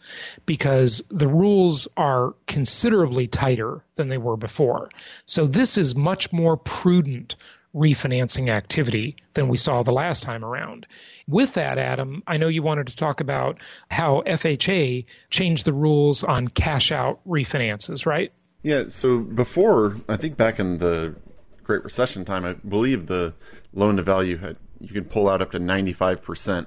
because 0.47 1.03
the 1.11 1.29
rules 1.29 1.89
are 1.97 2.35
considerably 2.47 3.27
tighter 3.27 3.83
than 4.01 4.09
they 4.09 4.19
were 4.19 4.37
before. 4.37 4.89
So 5.27 5.47
this 5.47 5.77
is 5.77 5.95
much 5.95 6.33
more 6.33 6.57
prudent 6.57 7.37
refinancing 7.75 8.49
activity 8.49 9.15
than 9.35 9.49
we 9.49 9.57
saw 9.57 9.83
the 9.83 9.93
last 9.93 10.23
time 10.23 10.45
around. 10.45 10.87
With 11.29 11.55
that, 11.55 11.79
Adam, 11.79 12.23
I 12.27 12.37
know 12.37 12.49
you 12.49 12.63
wanted 12.63 12.89
to 12.89 12.97
talk 12.97 13.21
about 13.21 13.59
how 13.91 14.23
FHA 14.27 15.05
changed 15.29 15.67
the 15.67 15.73
rules 15.73 16.25
on 16.25 16.49
cash 16.49 16.91
out 16.91 17.21
refinances, 17.29 18.07
right? 18.07 18.33
Yeah, 18.63 18.85
so 18.89 19.19
before, 19.19 20.01
I 20.09 20.17
think 20.17 20.37
back 20.37 20.59
in 20.59 20.79
the 20.79 21.15
Great 21.63 21.85
Recession 21.85 22.25
time, 22.25 22.45
I 22.45 22.55
believe 22.55 23.07
the 23.07 23.35
loan 23.73 23.97
to 23.97 24.03
value 24.03 24.39
had 24.39 24.57
you 24.81 24.89
could 24.89 25.11
pull 25.11 25.29
out 25.29 25.43
up 25.43 25.51
to 25.51 25.61
95% 25.61 26.67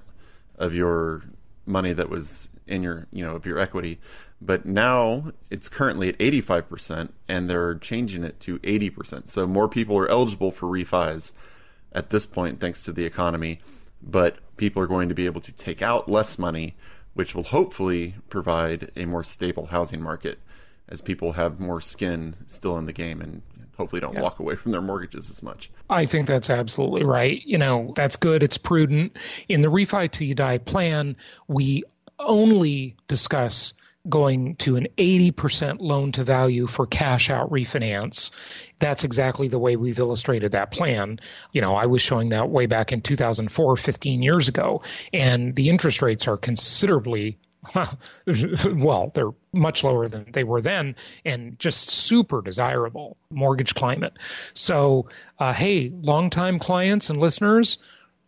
of 0.58 0.74
your 0.74 1.24
money 1.66 1.94
that 1.94 2.10
was 2.10 2.48
in 2.68 2.84
your, 2.84 3.08
you 3.12 3.26
know, 3.26 3.36
of 3.36 3.46
your 3.46 3.58
equity. 3.58 4.00
But 4.46 4.66
now 4.66 5.32
it's 5.50 5.70
currently 5.70 6.10
at 6.10 6.18
85%, 6.18 7.10
and 7.30 7.50
they're 7.50 7.76
changing 7.76 8.26
it 8.26 8.42
to 8.42 8.60
80%. 8.60 9.30
So 9.30 9.48
more 9.48 9.70
people 9.70 9.98
are 9.98 10.10
eligible 10.10 10.52
for 10.52 10.68
refis 10.68 11.32
at 11.94 12.10
this 12.10 12.26
point, 12.26 12.60
thanks 12.60 12.84
to 12.84 12.92
the 12.92 13.06
economy. 13.06 13.62
But 14.02 14.38
people 14.58 14.84
are 14.84 14.88
going 14.88 15.08
to 15.08 15.16
be 15.16 15.26
able 15.28 15.40
to 15.42 15.52
take 15.54 15.82
out 15.82 16.10
less 16.10 16.38
money, 16.38 16.76
which 17.14 17.34
will 17.34 17.44
hopefully 17.44 18.16
provide 18.30 18.92
a 18.98 19.06
more 19.06 19.24
stable 19.24 19.68
housing 19.68 20.02
market 20.02 20.40
as 20.90 21.00
people 21.00 21.34
have 21.34 21.62
more 21.62 21.80
skin 21.80 22.36
still 22.46 22.78
in 22.78 22.86
the 22.86 22.92
game 22.92 23.22
and 23.22 23.42
hopefully 23.78 24.02
don't 24.02 24.14
yeah. 24.14 24.22
walk 24.22 24.40
away 24.40 24.56
from 24.56 24.74
their 24.74 24.82
mortgages 24.82 25.30
as 25.30 25.42
much. 25.42 25.72
I 25.90 26.06
think 26.06 26.28
that's 26.28 26.50
absolutely 26.50 27.06
right. 27.06 27.42
You 27.46 27.58
know, 27.58 27.94
that's 27.96 28.18
good. 28.18 28.44
It's 28.44 28.58
prudent. 28.58 29.18
In 29.48 29.62
the 29.62 29.70
refi 29.70 30.12
till 30.12 30.28
you 30.28 30.36
die 30.36 30.58
plan, 30.58 31.16
we 31.48 31.84
only 32.20 32.98
discuss 33.08 33.74
going 34.08 34.56
to 34.58 34.76
an 34.76 34.88
80% 34.98 35.78
loan 35.80 36.12
to 36.14 36.24
value 36.24 36.68
for 36.68 36.86
cash 36.86 37.30
out 37.30 37.52
refinance. 37.52 38.32
That's 38.80 39.06
exactly 39.06 39.48
the 39.48 39.60
way 39.60 39.76
we've 39.76 40.00
illustrated 40.00 40.52
that 40.52 40.72
plan. 40.72 41.20
You 41.54 41.62
know, 41.62 41.76
I 41.76 41.86
was 41.86 42.02
showing 42.02 42.30
that 42.30 42.50
way 42.50 42.66
back 42.66 42.92
in 42.92 43.02
2004, 43.02 43.78
15 43.78 44.22
years 44.22 44.50
ago, 44.50 44.82
and 45.14 45.56
the 45.56 45.70
interest 45.70 46.02
rates 46.02 46.28
are 46.28 46.38
considerably 46.38 47.38
well, 48.66 49.12
they're 49.14 49.32
much 49.54 49.86
lower 49.86 50.10
than 50.10 50.26
they 50.34 50.44
were 50.44 50.62
then 50.62 50.96
and 51.24 51.58
just 51.60 51.88
super 51.90 52.42
desirable 52.42 53.16
mortgage 53.30 53.74
climate. 53.74 54.14
So, 54.54 55.08
uh, 55.40 55.54
hey, 55.54 55.90
longtime 55.90 56.60
clients 56.60 57.10
and 57.10 57.20
listeners, 57.20 57.78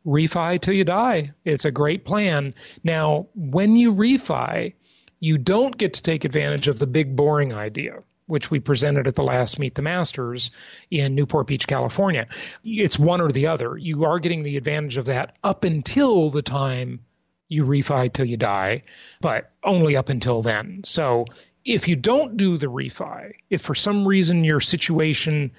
refi 0.05 0.61
till 0.61 0.73
you 0.73 0.83
die. 0.83 1.31
It's 1.43 1.65
a 1.65 1.71
great 1.71 2.05
plan. 2.05 2.53
Now, 2.83 3.27
when 3.35 3.75
you 3.75 3.93
refi, 3.93 4.73
you 5.19 5.37
don't 5.37 5.77
get 5.77 5.93
to 5.93 6.03
take 6.03 6.25
advantage 6.25 6.67
of 6.67 6.79
the 6.79 6.87
big 6.87 7.15
boring 7.15 7.53
idea 7.53 8.03
which 8.27 8.49
we 8.49 8.59
presented 8.59 9.07
at 9.07 9.15
the 9.15 9.23
last 9.23 9.59
Meet 9.59 9.75
the 9.75 9.81
Masters 9.81 10.51
in 10.89 11.15
Newport 11.15 11.47
Beach, 11.47 11.67
California. 11.67 12.27
It's 12.63 12.97
one 12.97 13.21
or 13.21 13.31
the 13.31 13.47
other. 13.47 13.77
You 13.77 14.05
are 14.05 14.19
getting 14.19 14.43
the 14.43 14.57
advantage 14.57 14.97
of 14.97 15.05
that 15.05 15.35
up 15.43 15.63
until 15.63 16.29
the 16.31 16.41
time 16.41 17.01
you 17.47 17.65
refi 17.65 18.11
till 18.11 18.25
you 18.25 18.37
die, 18.37 18.83
but 19.21 19.51
only 19.63 19.95
up 19.95 20.09
until 20.09 20.41
then. 20.41 20.81
So 20.83 21.25
if 21.63 21.87
you 21.87 21.95
don't 21.95 22.37
do 22.37 22.57
the 22.57 22.67
refi, 22.67 23.33
if 23.49 23.61
for 23.61 23.75
some 23.75 24.07
reason 24.07 24.43
your 24.43 24.59
situation 24.59 25.51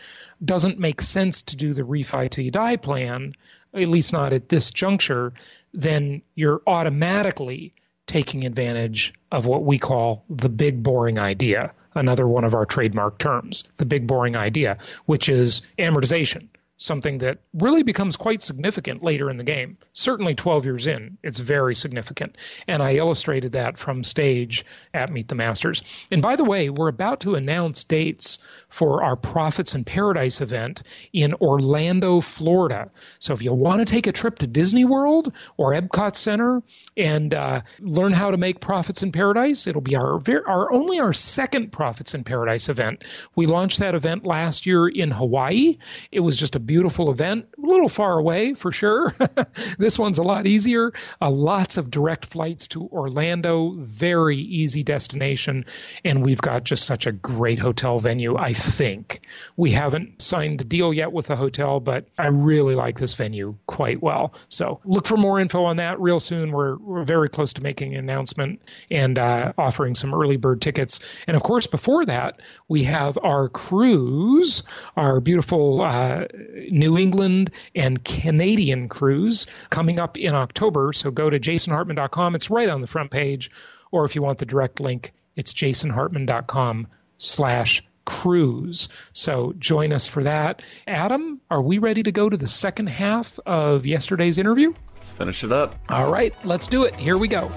doesn't 0.45 0.79
make 0.79 1.01
sense 1.01 1.43
to 1.43 1.57
do 1.57 1.73
the 1.73 1.83
refi 1.83 2.29
till 2.31 2.45
you 2.45 2.51
die 2.51 2.77
plan, 2.77 3.35
at 3.73 3.89
least 3.89 4.13
not 4.13 4.33
at 4.33 4.49
this 4.49 4.73
juncture, 4.73 5.33
then 5.73 6.23
you're 6.35 6.63
automatically 6.67 7.73
taking 8.07 8.45
advantage 8.47 9.13
of 9.33 9.47
what 9.47 9.65
we 9.65 9.79
call 9.79 10.25
the 10.31 10.49
big 10.49 10.83
boring 10.83 11.19
idea, 11.19 11.73
another 11.95 12.27
one 12.27 12.45
of 12.45 12.55
our 12.55 12.65
trademark 12.65 13.19
terms, 13.19 13.65
the 13.77 13.85
big 13.85 14.07
boring 14.07 14.37
idea, 14.37 14.79
which 15.07 15.29
is 15.29 15.63
amortization 15.79 16.49
something 16.77 17.19
that 17.19 17.39
really 17.55 17.83
becomes 17.83 18.17
quite 18.17 18.43
significant 18.43 19.03
later 19.03 19.31
in 19.31 19.37
the 19.37 19.45
game. 19.45 19.79
Certainly 19.93 20.35
12 20.35 20.65
years 20.67 20.87
in, 20.87 21.17
it's 21.23 21.39
very 21.39 21.75
significant. 21.75 22.37
And 22.69 22.83
I 22.83 22.97
illustrated 22.97 23.53
that 23.53 23.79
from 23.79 24.05
stage 24.05 24.65
at 24.93 25.11
Meet 25.11 25.29
the 25.29 25.35
Masters. 25.35 26.07
And 26.11 26.21
by 26.21 26.37
the 26.37 26.45
way, 26.45 26.69
we're 26.69 26.89
about 26.89 27.21
to 27.21 27.35
announce 27.35 27.85
dates 27.85 28.39
for 28.69 29.03
our 29.03 29.17
Profits 29.17 29.75
in 29.75 29.85
Paradise 29.85 30.41
event 30.41 30.83
in 31.13 31.35
Orlando, 31.35 32.21
Florida. 32.21 32.91
So 33.19 33.33
if 33.33 33.43
you 33.43 33.55
want 33.55 33.81
to 33.81 33.87
take 33.87 34.07
a 34.07 34.13
trip 34.13 34.39
to 34.41 34.47
Disney 34.47 34.85
World 34.85 35.33
or 35.57 35.73
Epcot 35.73 36.15
Center 36.15 36.63
and 36.97 37.33
uh, 37.33 37.63
learn 37.81 38.13
how 38.13 38.31
to 38.33 38.37
make 38.37 38.61
Profits 38.61 39.03
in 39.03 39.13
Paradise, 39.13 39.67
it'll 39.67 39.81
be 39.81 39.97
our, 39.97 40.21
our 40.47 40.73
only 40.73 41.01
our 41.01 41.13
second 41.13 41.73
Profits 41.73 42.15
in 42.15 42.25
Paradise 42.25 42.69
event. 42.69 43.05
We 43.35 43.47
launched 43.47 43.79
that 43.79 43.95
event 43.95 44.25
last 44.27 44.67
year 44.67 44.87
in 44.87 45.11
Hawaii. 45.11 45.79
It 46.13 46.21
was 46.21 46.37
just 46.37 46.57
a 46.57 46.66
beautiful 46.67 47.11
event, 47.11 47.47
a 47.57 47.67
little 47.67 47.89
far 47.89 48.19
away 48.19 48.55
for 48.55 48.73
sure. 48.73 49.15
this 49.79 49.99
one's 49.99 50.19
a 50.19 50.23
lot 50.23 50.47
easier. 50.47 50.93
Uh, 51.21 51.31
lots 51.31 51.77
of 51.77 51.91
direct 51.91 52.27
flights 52.27 52.69
to 52.69 52.83
Orlando, 52.89 53.75
very 53.79 54.39
easy 54.39 54.83
destination, 54.83 55.65
and 56.05 56.25
we've 56.25 56.41
got 56.41 56.65
just 56.65 56.85
such 56.85 57.07
a 57.07 57.13
great 57.13 57.59
hotel 57.59 57.99
venue. 57.99 58.37
I 58.37 58.53
think 58.53 59.21
we 59.57 59.71
haven't 59.71 60.21
signed 60.21 60.59
the 60.59 60.65
deal 60.65 60.93
yet 60.93 61.13
with 61.13 61.27
the 61.27 61.37
hotel, 61.37 61.81
but 61.81 62.07
I 62.19 62.27
really 62.27 62.75
like 62.75 62.99
this 62.99 63.15
venue 63.15 63.57
quite 63.67 64.03
well. 64.03 64.35
So 64.49 64.81
look 64.85 65.07
for 65.07 65.17
more 65.17 65.41
info 65.41 65.65
on 65.65 65.77
that 65.77 66.01
real 66.01 66.21
soon. 66.21 66.53
We're, 66.53 66.77
we're 66.79 67.05
very 67.05 67.29
close 67.29 67.53
to 67.55 67.63
making 67.63 67.95
an 67.95 68.01
announcement 68.01 68.61
and 68.91 69.19
uh, 69.19 69.53
offering 69.57 69.95
some 69.95 70.15
early 70.15 70.37
bird 70.37 70.61
tickets. 70.61 71.01
And 71.27 71.37
of 71.37 71.43
course, 71.43 71.67
before 71.67 72.05
that, 72.07 72.41
we 72.69 72.85
have 72.85 73.19
our 73.23 73.49
cruise, 73.49 74.63
our 74.97 75.21
beautiful 75.21 75.83
uh, 75.83 76.27
New 76.71 76.97
England 76.97 77.51
and 77.75 78.05
Canadian 78.05 78.89
cruise 78.89 79.47
coming 79.71 79.99
up 79.99 80.17
in 80.17 80.35
October. 80.35 80.93
So 80.93 81.11
go 81.11 81.31
to 81.31 81.39
jasonhartman.com. 81.39 82.35
It's 82.35 82.51
right 82.51 82.69
on 82.69 82.81
the 82.81 82.87
front 82.87 83.11
page. 83.11 83.51
Or 83.91 84.05
if 84.05 84.15
you 84.15 84.23
want 84.23 84.39
the 84.39 84.47
direct 84.47 84.81
link, 84.81 85.13
it's 85.37 85.53
jasonhartman.com 85.53 86.89
slash 87.19 87.83
cruise. 88.05 88.89
So 89.13 89.53
join 89.59 89.93
us 89.93 90.09
for 90.09 90.23
that. 90.23 90.63
Adam, 90.87 91.41
are 91.51 91.63
we 91.63 91.79
ready 91.79 92.03
to 92.05 92.13
go 92.13 92.29
to 92.29 92.37
the 92.37 92.47
second 92.47 92.89
half 92.89 93.39
of 93.47 93.85
yesterday's 93.85 94.39
interview? 94.39 94.73
Let's 94.95 95.13
finish 95.13 95.45
it 95.45 95.53
up. 95.53 95.75
All 95.89 96.11
right, 96.11 96.35
let's 96.45 96.69
do 96.69 96.85
it. 96.85 96.95
Here 96.95 97.19
we 97.19 97.29
go. 97.29 97.49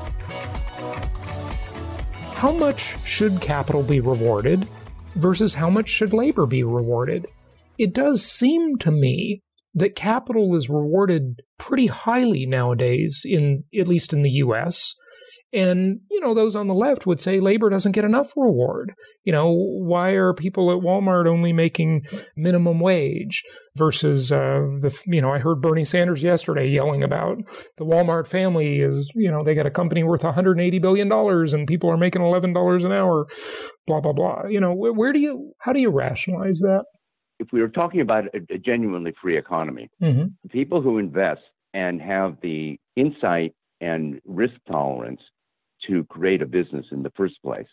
How 2.34 2.52
much 2.52 2.96
should 3.06 3.42
capital 3.42 3.84
be 3.84 4.00
rewarded 4.00 4.68
versus 5.16 5.54
how 5.54 5.70
much 5.70 5.90
should 5.90 6.14
labor 6.14 6.46
be 6.46 6.64
rewarded. 6.64 7.28
It 7.80 7.94
does 7.94 8.24
seem 8.24 8.78
to 8.78 8.92
me 8.92 9.42
that 9.74 9.96
capital 9.96 10.56
is 10.56 10.70
rewarded 10.70 11.42
pretty 11.58 11.88
highly 11.88 12.46
nowadays 12.46 13.24
in 13.26 13.64
at 13.80 13.88
least 13.88 14.14
in 14.14 14.22
the 14.22 14.32
US 14.32 14.96
and, 15.52 16.02
you 16.12 16.20
know, 16.20 16.36
those 16.36 16.56
on 16.56 16.68
the 16.68 16.76
left 16.76 17.08
would 17.08 17.20
say 17.20 17.40
labor 17.40 17.70
doesn't 17.70 17.94
get 17.94 18.06
enough 18.06 18.34
reward. 18.36 18.94
You 19.24 19.34
know, 19.34 19.52
why 19.52 20.12
are 20.12 20.32
people 20.34 20.72
at 20.72 20.84
Walmart 20.84 21.28
only 21.28 21.54
making 21.54 22.06
minimum 22.38 22.80
wage 22.80 23.44
versus 23.76 24.32
uh, 24.32 24.62
the, 24.80 24.96
you 25.08 25.22
know, 25.22 25.32
I 25.32 25.40
heard 25.40 25.62
Bernie 25.62 25.86
Sanders 25.86 26.22
yesterday 26.22 26.68
yelling 26.68 27.04
about 27.04 27.38
the 27.78 27.86
Walmart 27.86 28.28
family 28.28 28.80
is, 28.80 29.10
you 29.16 29.32
know, 29.32 29.40
they 29.44 29.56
got 29.56 29.66
a 29.66 29.72
company 29.72 30.04
worth 30.04 30.22
$180 30.22 30.80
billion 30.82 31.12
and 31.12 31.68
people 31.68 31.90
are 31.90 31.98
making 31.98 32.22
$11 32.22 32.86
an 32.86 32.92
hour, 32.92 33.26
blah, 33.88 34.02
blah, 34.02 34.14
blah. 34.14 34.44
You 34.48 34.60
know, 34.60 34.74
where 34.76 35.14
do 35.14 35.20
you, 35.20 35.54
how 35.62 35.74
do 35.74 35.80
you 35.80 35.90
rationalize 35.90 36.60
that? 36.60 36.84
If 37.40 37.52
we 37.52 37.62
were 37.62 37.70
talking 37.70 38.02
about 38.02 38.26
a, 38.36 38.54
a 38.54 38.58
genuinely 38.58 39.14
free 39.22 39.38
economy, 39.38 39.90
mm-hmm. 40.02 40.28
people 40.50 40.82
who 40.82 40.98
invest 40.98 41.42
and 41.74 42.02
have 42.02 42.38
the 42.42 42.78
insight 42.96 43.54
and 43.82 44.20
risk 44.26 44.56
tolerance 44.68 45.22
to 45.88 46.04
create 46.06 46.42
a 46.42 46.46
business 46.46 46.86
in 46.92 47.04
the 47.04 47.12
first 47.12 47.42
place. 47.42 47.68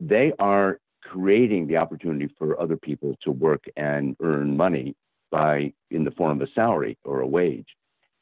They 0.00 0.32
are 0.38 0.78
creating 1.02 1.66
the 1.66 1.76
opportunity 1.76 2.32
for 2.38 2.60
other 2.60 2.76
people 2.76 3.14
to 3.22 3.30
work 3.30 3.64
and 3.76 4.16
earn 4.22 4.56
money 4.56 4.94
by 5.30 5.72
in 5.90 6.04
the 6.04 6.10
form 6.12 6.40
of 6.40 6.48
a 6.48 6.52
salary 6.52 6.98
or 7.04 7.20
a 7.20 7.26
wage. 7.26 7.68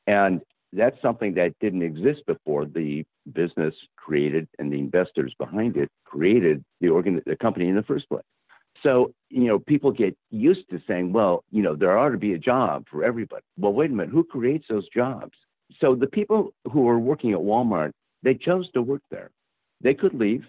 And 0.06 0.40
that's 0.72 1.00
something 1.00 1.34
that 1.34 1.54
didn't 1.60 1.82
exist 1.82 2.26
before 2.26 2.66
the 2.66 3.04
business 3.32 3.74
created 3.96 4.48
and 4.58 4.72
the 4.72 4.78
investors 4.78 5.34
behind 5.38 5.76
it 5.76 5.88
created 6.04 6.64
the 6.80 6.88
organ 6.88 7.22
the 7.24 7.36
company 7.36 7.68
in 7.68 7.76
the 7.76 7.82
first 7.82 8.08
place. 8.08 8.24
So, 8.84 9.12
you 9.30 9.44
know, 9.44 9.58
people 9.58 9.90
get 9.90 10.16
used 10.30 10.70
to 10.70 10.80
saying, 10.86 11.12
well, 11.12 11.42
you 11.50 11.62
know, 11.62 11.74
there 11.74 11.98
ought 11.98 12.10
to 12.10 12.18
be 12.18 12.34
a 12.34 12.38
job 12.38 12.84
for 12.88 13.02
everybody. 13.02 13.42
Well, 13.58 13.72
wait 13.72 13.90
a 13.90 13.94
minute, 13.94 14.12
who 14.12 14.22
creates 14.22 14.66
those 14.68 14.88
jobs? 14.90 15.32
So 15.80 15.96
the 15.96 16.06
people 16.06 16.54
who 16.70 16.88
are 16.88 16.98
working 16.98 17.32
at 17.32 17.38
Walmart 17.38 17.90
they 18.24 18.34
chose 18.34 18.68
to 18.72 18.82
work 18.82 19.02
there. 19.10 19.30
They 19.82 19.94
could 19.94 20.14
leave. 20.14 20.44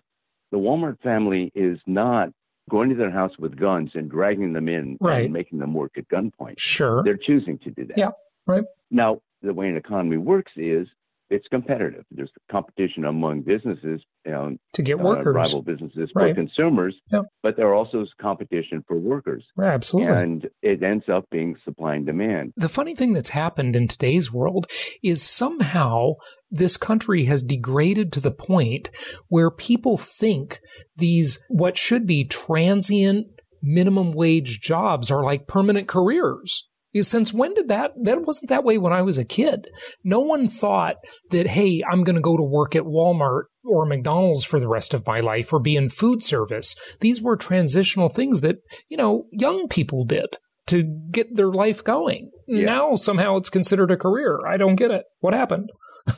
The 0.52 0.58
Walmart 0.58 1.00
family 1.02 1.52
is 1.54 1.78
not 1.86 2.30
going 2.70 2.90
to 2.90 2.96
their 2.96 3.12
house 3.12 3.34
with 3.38 3.60
guns 3.60 3.92
and 3.94 4.10
dragging 4.10 4.54
them 4.54 4.70
in 4.70 4.98
right. 5.00 5.26
and 5.26 5.34
making 5.34 5.60
them 5.60 5.74
work 5.74 5.92
at 5.98 6.08
gunpoint. 6.08 6.56
Sure. 6.58 7.04
They're 7.04 7.18
choosing 7.18 7.60
to 7.60 7.70
do 7.70 7.86
that. 7.86 7.98
Yeah, 7.98 8.12
right. 8.48 8.64
Now, 8.90 9.20
the 9.42 9.54
way 9.54 9.68
an 9.68 9.76
economy 9.76 10.18
works 10.18 10.54
is 10.56 10.88
it's 11.30 11.48
competitive. 11.48 12.04
There's 12.12 12.30
competition 12.52 13.06
among 13.06 13.42
businesses 13.42 14.02
you 14.26 14.32
to 14.74 14.82
get 14.82 15.00
workers, 15.00 15.28
uh, 15.28 15.32
rival 15.32 15.62
businesses 15.62 16.10
right. 16.16 16.30
for 16.30 16.36
consumers, 16.36 16.96
yeah. 17.12 17.22
but 17.42 17.58
there 17.58 17.68
are 17.68 17.74
also 17.74 18.04
is 18.04 18.10
competition 18.22 18.84
for 18.88 18.98
workers. 18.98 19.46
Right, 19.56 19.74
absolutely. 19.74 20.16
And 20.16 20.50
it 20.62 20.84
ends 20.84 21.06
up 21.12 21.26
being 21.32 21.56
supply 21.64 21.96
and 21.96 22.06
demand. 22.06 22.54
The 22.56 22.70
funny 22.70 22.96
thing 22.96 23.14
that's 23.14 23.30
happened 23.30 23.76
in 23.76 23.88
today's 23.88 24.32
world 24.32 24.68
is 25.04 25.22
somehow 25.22 26.14
this 26.52 26.78
country 26.78 27.26
has 27.26 27.42
degraded 27.42 28.12
to 28.14 28.20
the 28.20 28.32
point 28.32 28.90
where 29.28 29.50
people 29.50 29.98
think 29.98 30.60
these 30.96 31.40
what 31.50 31.78
should 31.78 32.06
be 32.06 32.24
transient 32.24 33.28
minimum 33.62 34.12
wage 34.12 34.62
jobs 34.62 35.10
are 35.10 35.24
like 35.24 35.48
permanent 35.48 35.88
careers 35.88 36.68
since 37.02 37.34
when 37.34 37.54
did 37.54 37.68
that 37.68 37.92
that 38.04 38.22
wasn't 38.22 38.50
that 38.50 38.64
way 38.64 38.78
when 38.78 38.94
i 38.94 39.02
was 39.02 39.18
a 39.18 39.26
kid. 39.26 39.68
No 40.04 40.20
one 40.20 40.48
thought 40.48 40.96
that 41.32 41.48
hey 41.48 41.84
i'm 41.90 42.04
going 42.04 42.16
to 42.16 42.22
go 42.22 42.38
to 42.38 42.44
work 42.44 42.76
at 42.76 42.84
walmart 42.84 43.44
or 43.64 43.86
mcdonald's 43.86 44.44
for 44.44 44.60
the 44.60 44.68
rest 44.68 44.94
of 44.94 45.06
my 45.08 45.20
life 45.20 45.52
or 45.52 45.60
be 45.60 45.76
in 45.76 45.90
food 45.90 46.24
service. 46.24 46.76
These 47.02 47.22
were 47.22 47.36
transitional 47.36 48.10
things 48.10 48.42
that 48.42 48.58
you 48.88 48.98
know 48.98 49.26
young 49.32 49.68
people 49.68 50.06
did 50.06 50.38
to 50.68 50.84
get 51.12 51.36
their 51.36 51.52
life 51.52 51.84
going. 51.84 52.32
Yeah. 52.48 52.66
now 52.66 52.96
somehow 52.96 53.38
it's 53.38 53.50
considered 53.50 53.92
a 53.92 53.98
career. 53.98 54.46
I 54.48 54.58
don't 54.58 54.76
get 54.76 54.92
it. 54.92 55.04
What 55.20 55.34
happened? 55.34 55.70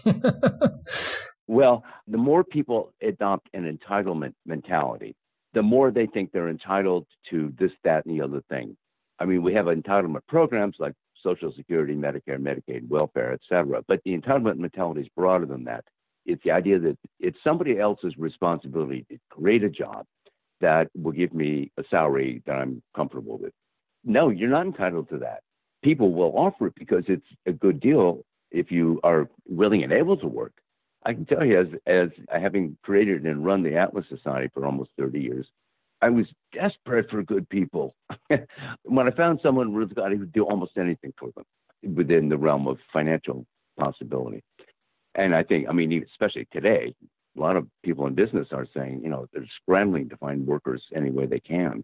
Well 1.49 1.83
the 2.07 2.17
more 2.17 2.43
people 2.43 2.93
adopt 3.01 3.47
an 3.53 3.63
entitlement 3.63 4.33
mentality 4.45 5.15
the 5.53 5.63
more 5.63 5.91
they 5.91 6.07
think 6.07 6.31
they're 6.31 6.49
entitled 6.49 7.07
to 7.29 7.53
this 7.57 7.71
that 7.83 8.05
and 8.05 8.13
the 8.19 8.23
other 8.23 8.41
thing 8.49 8.75
I 9.19 9.25
mean, 9.25 9.41
we 9.41 9.53
have 9.53 9.65
entitlement 9.65 10.21
programs 10.27 10.75
like 10.79 10.93
Social 11.23 11.51
Security, 11.55 11.95
Medicare, 11.95 12.39
Medicaid, 12.39 12.87
welfare, 12.87 13.33
et 13.33 13.41
cetera. 13.47 13.81
But 13.87 14.01
the 14.05 14.17
entitlement 14.17 14.57
mentality 14.57 15.01
is 15.01 15.07
broader 15.15 15.45
than 15.45 15.63
that. 15.65 15.83
It's 16.25 16.43
the 16.43 16.51
idea 16.51 16.79
that 16.79 16.97
it's 17.19 17.37
somebody 17.43 17.79
else's 17.79 18.17
responsibility 18.17 19.05
to 19.09 19.17
create 19.29 19.63
a 19.63 19.69
job 19.69 20.05
that 20.61 20.89
will 20.95 21.11
give 21.11 21.33
me 21.33 21.71
a 21.77 21.83
salary 21.89 22.41
that 22.45 22.55
I'm 22.55 22.81
comfortable 22.95 23.37
with. 23.37 23.53
No, 24.03 24.29
you're 24.29 24.49
not 24.49 24.65
entitled 24.65 25.09
to 25.09 25.19
that. 25.19 25.41
People 25.83 26.13
will 26.13 26.33
offer 26.37 26.67
it 26.67 26.75
because 26.75 27.03
it's 27.07 27.25
a 27.45 27.51
good 27.51 27.79
deal 27.79 28.23
if 28.51 28.71
you 28.71 28.99
are 29.03 29.29
willing 29.47 29.83
and 29.83 29.93
able 29.93 30.17
to 30.17 30.27
work. 30.27 30.53
I 31.05 31.13
can 31.13 31.25
tell 31.25 31.45
you, 31.45 31.59
as 31.59 31.67
as 31.85 32.09
having 32.29 32.77
created 32.83 33.25
and 33.25 33.45
run 33.45 33.63
the 33.63 33.77
Atlas 33.77 34.05
Society 34.09 34.49
for 34.53 34.65
almost 34.65 34.89
30 34.97 35.19
years, 35.19 35.47
I 36.01 36.09
was 36.09 36.27
desperate 36.53 37.09
for 37.09 37.23
good 37.23 37.47
people. 37.49 37.95
when 38.83 39.07
I 39.07 39.11
found 39.11 39.39
someone 39.41 39.73
really 39.73 39.93
God 39.93 40.11
who 40.11 40.19
would 40.19 40.31
do 40.31 40.43
almost 40.45 40.73
anything 40.77 41.13
for 41.17 41.29
them 41.35 41.95
within 41.95 42.29
the 42.29 42.37
realm 42.37 42.67
of 42.67 42.77
financial 42.93 43.45
possibility. 43.79 44.43
And 45.15 45.35
I 45.35 45.43
think, 45.43 45.67
I 45.67 45.73
mean, 45.73 46.05
especially 46.11 46.47
today, 46.51 46.93
a 47.35 47.39
lot 47.39 47.55
of 47.55 47.67
people 47.83 48.07
in 48.07 48.15
business 48.15 48.47
are 48.51 48.67
saying, 48.75 49.01
you 49.03 49.09
know, 49.09 49.27
they're 49.33 49.47
scrambling 49.61 50.09
to 50.09 50.17
find 50.17 50.45
workers 50.45 50.83
any 50.95 51.11
way 51.11 51.25
they 51.25 51.39
can. 51.39 51.83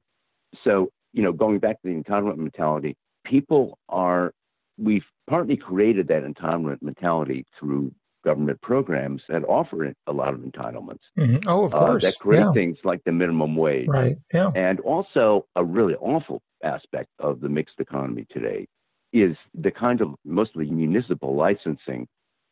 So, 0.64 0.90
you 1.14 1.24
know, 1.24 1.32
going 1.32 1.60
back 1.60 1.82
to 1.82 1.88
the 1.90 2.02
entitlement 2.02 2.38
mentality, 2.38 2.96
people 3.26 3.78
are, 3.90 4.34
we've 4.78 5.06
partly 5.28 5.58
created 5.58 6.08
that 6.08 6.24
entitlement 6.24 6.82
mentality 6.82 7.46
through 7.60 7.92
government 8.24 8.62
programs 8.62 9.22
that 9.30 9.44
offer 9.44 9.94
a 10.08 10.14
lot 10.14 10.34
of 10.34 10.40
entitlements. 10.42 11.02
Mm-hmm. 11.18 11.48
Oh, 11.48 11.66
of 11.66 11.72
course. 11.72 12.04
Uh, 12.04 12.08
that 12.08 12.20
create 12.20 12.42
yeah. 12.42 12.54
things 12.54 12.78
like 12.84 13.04
the 13.04 13.12
minimum 13.12 13.56
wage. 13.56 13.88
Right. 13.88 14.18
Yeah. 14.34 14.52
And 14.56 14.80
also 14.82 15.46
a 15.56 15.64
really 15.64 15.96
awful 15.96 16.42
aspect 16.64 17.10
of 17.20 17.42
the 17.42 17.50
mixed 17.50 17.80
economy 17.80 18.26
today 18.32 18.68
is 19.12 19.36
the 19.54 19.72
kind 19.72 20.02
of 20.02 20.16
mostly 20.26 20.70
municipal 20.70 21.36
licensing 21.36 22.08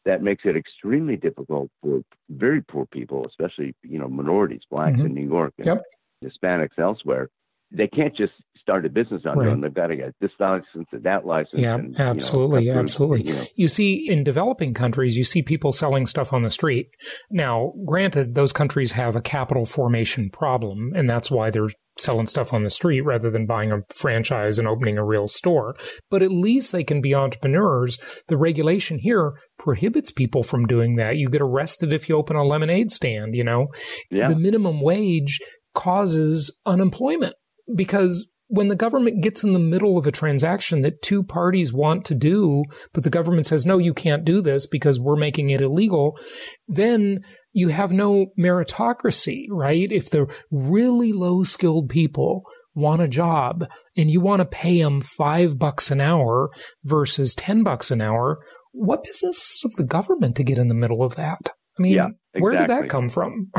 that 0.05 0.21
makes 0.21 0.43
it 0.45 0.55
extremely 0.55 1.15
difficult 1.15 1.69
for 1.81 2.01
very 2.29 2.62
poor 2.62 2.86
people, 2.88 3.25
especially 3.27 3.75
you 3.84 3.99
know 3.99 4.07
minorities, 4.07 4.62
blacks 4.69 4.97
mm-hmm. 4.97 5.07
in 5.07 5.13
New 5.13 5.27
York 5.27 5.53
and 5.57 5.67
yep. 5.67 5.84
Hispanics 6.23 6.77
elsewhere. 6.77 7.29
They 7.71 7.88
can't 7.88 8.15
just 8.15 8.34
start 8.62 8.86
a 8.86 8.89
business 8.89 9.23
on 9.25 9.38
right. 9.38 9.45
their 9.45 9.53
own. 9.53 9.62
They've 9.62 9.73
got 9.73 9.88
to 9.88 9.95
get 9.95 10.13
this 10.21 10.31
license 10.39 10.88
and 10.91 11.03
that 11.03 11.25
license. 11.25 11.62
Yeah, 11.62 11.75
and, 11.75 11.99
absolutely, 11.99 12.65
you 12.65 12.73
know, 12.73 12.79
absolutely. 12.79 13.27
You, 13.27 13.34
know. 13.34 13.45
you 13.55 13.67
see, 13.67 14.07
in 14.10 14.23
developing 14.23 14.73
countries, 14.73 15.17
you 15.17 15.23
see 15.23 15.41
people 15.41 15.71
selling 15.71 16.05
stuff 16.05 16.31
on 16.31 16.43
the 16.43 16.49
street. 16.49 16.88
Now, 17.29 17.73
granted, 17.86 18.36
those 18.36 18.53
countries 18.53 18.93
have 18.93 19.15
a 19.15 19.21
capital 19.21 19.65
formation 19.65 20.29
problem, 20.29 20.93
and 20.95 21.10
that's 21.10 21.31
why 21.31 21.49
they're 21.49 21.69
selling 21.97 22.25
stuff 22.25 22.53
on 22.53 22.63
the 22.63 22.69
street 22.69 23.01
rather 23.01 23.29
than 23.29 23.45
buying 23.45 23.71
a 23.71 23.81
franchise 23.89 24.57
and 24.57 24.67
opening 24.67 24.97
a 24.97 25.05
real 25.05 25.27
store. 25.27 25.75
But 26.10 26.23
at 26.23 26.31
least 26.31 26.71
they 26.71 26.84
can 26.84 27.01
be 27.01 27.13
entrepreneurs. 27.13 27.99
The 28.27 28.38
regulation 28.38 28.99
here 28.99 29.34
prohibits 29.60 30.12
people 30.12 30.43
from 30.43 30.65
doing 30.65 30.95
that. 30.95 31.17
You 31.17 31.29
get 31.29 31.41
arrested 31.41 31.91
if 31.91 32.07
you 32.07 32.15
open 32.15 32.38
a 32.38 32.43
lemonade 32.43 32.91
stand, 32.91 33.36
you 33.36 33.43
know? 33.43 33.67
Yeah. 34.10 34.29
The 34.29 34.39
minimum 34.39 34.81
wage 34.81 35.39
causes 35.73 36.57
unemployment 36.65 37.36
because 37.76 38.30
when 38.52 38.67
the 38.67 38.76
government 38.76 39.24
gets 39.24 39.45
in 39.45 39.54
the 39.54 39.60
middle 39.60 39.97
of 39.97 40.06
a 40.06 40.12
transaction 40.12 40.82
that 40.82 41.02
two 41.02 41.24
parties 41.24 41.71
want 41.71 42.04
to 42.04 42.13
do, 42.13 42.65
but 42.91 43.04
the 43.04 43.10
government 43.10 43.45
says, 43.45 43.65
no, 43.65 43.78
you 43.78 43.93
can't 43.93 44.26
do 44.26 44.41
this 44.41 44.67
because 44.67 45.00
we're 45.00 45.15
making 45.15 45.52
it 45.52 45.62
illegal, 45.62 46.19
then 46.67 47.21
you 47.54 47.69
have 47.69 47.93
no 47.93 48.28
meritocracy, 48.38 49.45
right? 49.50 49.89
If 49.89 50.10
the 50.10 50.28
really 50.52 51.13
low 51.13 51.43
skilled 51.43 51.88
people 51.88 52.43
want 52.76 53.02
a 53.02 53.08
job 53.08 53.65
and 53.95 54.12
you 54.12 54.19
want 54.19 54.41
to 54.41 54.45
pay 54.45 54.82
them 54.82 55.00
five 55.00 55.58
bucks 55.58 55.89
an 55.89 56.02
hour 56.02 56.50
versus 56.84 57.34
10 57.36 57.63
bucks 57.63 57.89
an 57.89 58.02
hour, 58.02 58.39
what 58.74 59.06
business 59.06 59.62
of 59.63 59.74
the 59.78 59.86
government 59.86 60.36
to 60.36 60.43
get 60.43 60.58
in 60.58 60.67
the 60.67 60.74
middle 60.74 61.04
of 61.04 61.15
that? 61.15 61.39
I 61.80 61.82
mean, 61.82 61.93
yeah, 61.93 62.08
exactly. 62.34 62.41
where 62.41 62.52
did 62.58 62.69
that 62.69 62.89
come 62.89 63.08
from? 63.08 63.50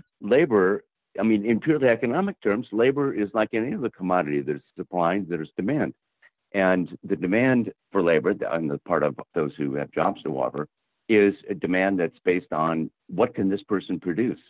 Labor 0.20 0.82
I 1.18 1.22
mean, 1.22 1.44
in 1.44 1.60
purely 1.60 1.88
economic 1.88 2.40
terms, 2.40 2.66
labor 2.72 3.14
is 3.14 3.28
like 3.34 3.50
any 3.52 3.74
other 3.74 3.90
commodity. 3.90 4.40
There's 4.40 4.62
supply, 4.76 5.22
there's 5.26 5.50
demand. 5.56 5.94
And 6.52 6.96
the 7.02 7.16
demand 7.16 7.72
for 7.92 8.02
labor 8.02 8.34
on 8.50 8.68
the 8.68 8.78
part 8.78 9.02
of 9.02 9.16
those 9.34 9.52
who 9.56 9.74
have 9.74 9.90
jobs 9.90 10.22
to 10.22 10.30
offer 10.38 10.68
is 11.08 11.34
a 11.50 11.54
demand 11.54 12.00
that's 12.00 12.18
based 12.24 12.52
on 12.52 12.90
what 13.08 13.34
can 13.34 13.48
this 13.48 13.62
person 13.62 14.00
produce? 14.00 14.40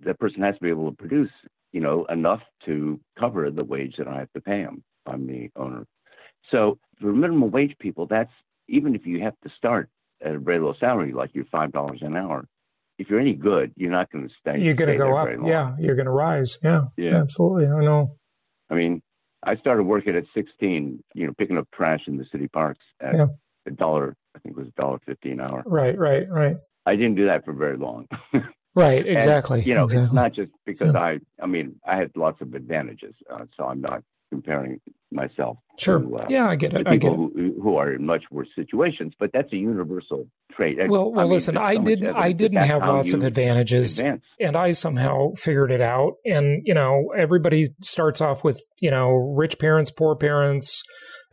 That 0.00 0.18
person 0.18 0.42
has 0.42 0.54
to 0.56 0.60
be 0.60 0.70
able 0.70 0.90
to 0.90 0.96
produce, 0.96 1.30
you 1.72 1.80
know, 1.80 2.04
enough 2.06 2.42
to 2.66 3.00
cover 3.18 3.50
the 3.50 3.64
wage 3.64 3.96
that 3.98 4.08
I 4.08 4.18
have 4.18 4.32
to 4.32 4.40
pay 4.40 4.62
them. 4.62 4.82
I'm 5.06 5.26
the 5.26 5.50
owner. 5.56 5.86
So 6.50 6.78
for 7.00 7.12
minimum 7.12 7.50
wage 7.50 7.74
people, 7.78 8.06
that's 8.06 8.32
even 8.68 8.94
if 8.94 9.06
you 9.06 9.20
have 9.20 9.38
to 9.42 9.50
start 9.56 9.88
at 10.24 10.34
a 10.34 10.38
very 10.38 10.58
low 10.58 10.74
salary, 10.78 11.12
like 11.12 11.30
you're 11.34 11.44
five 11.46 11.72
dollars 11.72 12.00
an 12.02 12.16
hour, 12.16 12.46
if 12.98 13.10
you're 13.10 13.20
any 13.20 13.34
good, 13.34 13.72
you're 13.76 13.90
not 13.90 14.10
going 14.10 14.28
to 14.28 14.34
stay. 14.40 14.60
You're 14.60 14.74
going 14.74 14.90
to 14.90 14.96
go 14.96 15.16
up. 15.16 15.28
Yeah, 15.44 15.74
you're 15.78 15.96
going 15.96 16.06
to 16.06 16.12
rise. 16.12 16.58
Yeah, 16.62 16.84
yeah, 16.96 17.20
absolutely. 17.20 17.66
I 17.66 17.84
know. 17.84 18.16
I 18.70 18.74
mean, 18.74 19.02
I 19.42 19.56
started 19.56 19.82
working 19.84 20.16
at 20.16 20.24
16. 20.34 21.02
You 21.14 21.26
know, 21.26 21.32
picking 21.36 21.58
up 21.58 21.68
trash 21.74 22.02
in 22.06 22.16
the 22.16 22.24
city 22.30 22.48
parks 22.48 22.84
at 23.00 23.14
yeah. 23.14 23.26
a 23.66 23.70
dollar. 23.70 24.16
I 24.36 24.40
think 24.40 24.56
it 24.56 24.60
was 24.60 24.68
a 24.68 24.80
dollar 24.80 24.98
fifty 25.06 25.30
an 25.30 25.40
hour. 25.40 25.62
Right, 25.66 25.96
right, 25.96 26.28
right. 26.28 26.56
I 26.86 26.96
didn't 26.96 27.14
do 27.14 27.26
that 27.26 27.44
for 27.44 27.52
very 27.52 27.76
long. 27.76 28.06
right, 28.74 29.06
exactly. 29.06 29.58
And, 29.58 29.66
you 29.66 29.74
know, 29.74 29.84
exactly. 29.84 30.04
it's 30.04 30.14
not 30.14 30.32
just 30.32 30.50
because 30.66 30.94
yeah. 30.94 31.00
I. 31.00 31.18
I 31.42 31.46
mean, 31.46 31.76
I 31.86 31.96
had 31.96 32.10
lots 32.16 32.40
of 32.40 32.54
advantages, 32.54 33.14
uh, 33.30 33.44
so 33.56 33.64
I'm 33.64 33.80
not 33.80 34.02
comparing 34.34 34.80
myself. 35.12 35.58
Sure. 35.78 36.00
To, 36.00 36.16
uh, 36.18 36.26
yeah, 36.28 36.48
I 36.48 36.56
get 36.56 36.74
it. 36.74 36.86
I 36.86 36.96
get 36.96 37.12
it. 37.12 37.16
Who, 37.16 37.54
who, 37.62 37.76
are 37.76 37.92
in 37.92 38.04
much 38.04 38.24
worse 38.30 38.48
situations, 38.54 39.12
but 39.18 39.30
that's 39.32 39.52
a 39.52 39.56
universal 39.56 40.28
trait. 40.52 40.76
Well, 40.88 41.12
well, 41.12 41.20
I 41.20 41.22
mean, 41.22 41.32
listen, 41.32 41.56
I 41.56 41.76
didn't, 41.76 42.16
I 42.16 42.32
didn't 42.32 42.62
have 42.62 42.82
lots 42.82 43.12
of 43.12 43.22
advantages, 43.22 43.98
advance. 43.98 44.24
and 44.40 44.56
I 44.56 44.72
somehow 44.72 45.34
figured 45.34 45.70
it 45.70 45.80
out. 45.80 46.14
And 46.24 46.62
you 46.64 46.74
know, 46.74 47.12
everybody 47.16 47.66
starts 47.82 48.20
off 48.20 48.44
with 48.44 48.64
you 48.80 48.90
know 48.90 49.10
rich 49.10 49.58
parents, 49.58 49.90
poor 49.90 50.16
parents, 50.16 50.82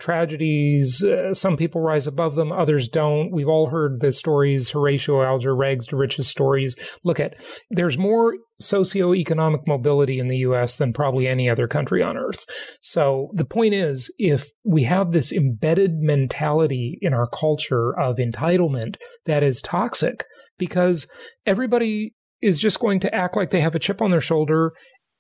tragedies. 0.02 1.04
Uh, 1.04 1.34
some 1.34 1.56
people 1.56 1.80
rise 1.80 2.08
above 2.08 2.36
them, 2.36 2.52
others 2.52 2.90
don't. 2.90 3.32
We've 3.32 3.48
all 3.48 3.70
heard 3.70 4.02
the 4.02 4.12
stories, 4.12 4.72
Horatio 4.72 5.22
Alger, 5.24 5.56
rags 5.56 5.88
to 5.88 5.96
riches 5.96 6.28
stories. 6.28 6.76
Look 7.04 7.20
at, 7.20 7.36
there's 7.70 7.98
more 7.98 8.36
socioeconomic 8.62 9.66
mobility 9.66 10.20
in 10.20 10.28
the 10.28 10.38
US 10.40 10.76
than 10.76 10.92
probably 10.92 11.28
any 11.28 11.50
other 11.50 11.68
country 11.68 12.04
on 12.04 12.18
earth. 12.18 12.46
So 12.82 13.30
the 13.34 13.46
point 13.46 13.74
is, 13.74 14.14
if 14.18 14.50
we 14.66 14.84
have 14.84 15.12
this 15.12 15.32
embedded 15.32 16.00
mentality 16.00 16.98
in 17.02 17.14
our 17.14 17.28
culture 17.28 17.98
of 17.98 18.18
entitlement 18.18 18.96
that 19.26 19.44
is 19.44 19.62
toxic, 19.62 20.26
because 20.58 21.08
everybody 21.46 22.14
is 22.42 22.60
just 22.60 22.80
going 22.80 23.00
to 23.00 23.14
act 23.14 23.36
like 23.36 23.50
they 23.50 23.62
have 23.62 23.76
a 23.76 23.80
chip 23.80 24.02
on 24.02 24.12
their 24.12 24.22
shoulder 24.22 24.74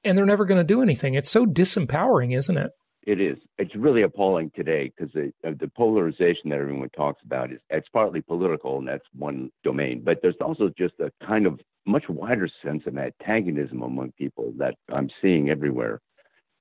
and 0.04 0.18
they're 0.18 0.26
never 0.26 0.46
going 0.46 0.60
to 0.60 0.64
do 0.64 0.82
anything. 0.82 1.14
It's 1.14 1.30
so 1.30 1.46
disempowering, 1.46 2.36
isn't 2.36 2.58
it? 2.58 2.72
It 3.04 3.20
is. 3.20 3.38
It's 3.58 3.76
really 3.76 4.04
appalling 4.04 4.52
today 4.56 4.92
because 4.96 5.12
the, 5.14 5.34
uh, 5.48 5.54
the 5.60 5.68
polarization 5.70 6.50
that 6.50 6.60
everyone 6.60 6.90
talks 6.90 7.22
about 7.26 7.52
is 7.52 7.60
it's 7.72 7.90
partly 7.90 8.22
political, 8.22 8.78
and 8.78 8.88
that's 8.88 9.06
one 9.18 9.52
domain. 9.64 10.04
But 10.04 10.20
there's 10.22 10.36
also 10.40 10.70
just 10.78 10.94
a 11.00 11.12
kind 11.26 11.48
of 11.48 11.60
much 11.88 12.08
wider 12.10 12.48
sense 12.64 12.84
of 12.86 12.98
antagonism 12.98 13.82
among 13.82 14.12
people 14.20 14.54
that 14.58 14.76
I'm 14.90 15.10
seeing 15.20 15.50
everywhere. 15.50 16.00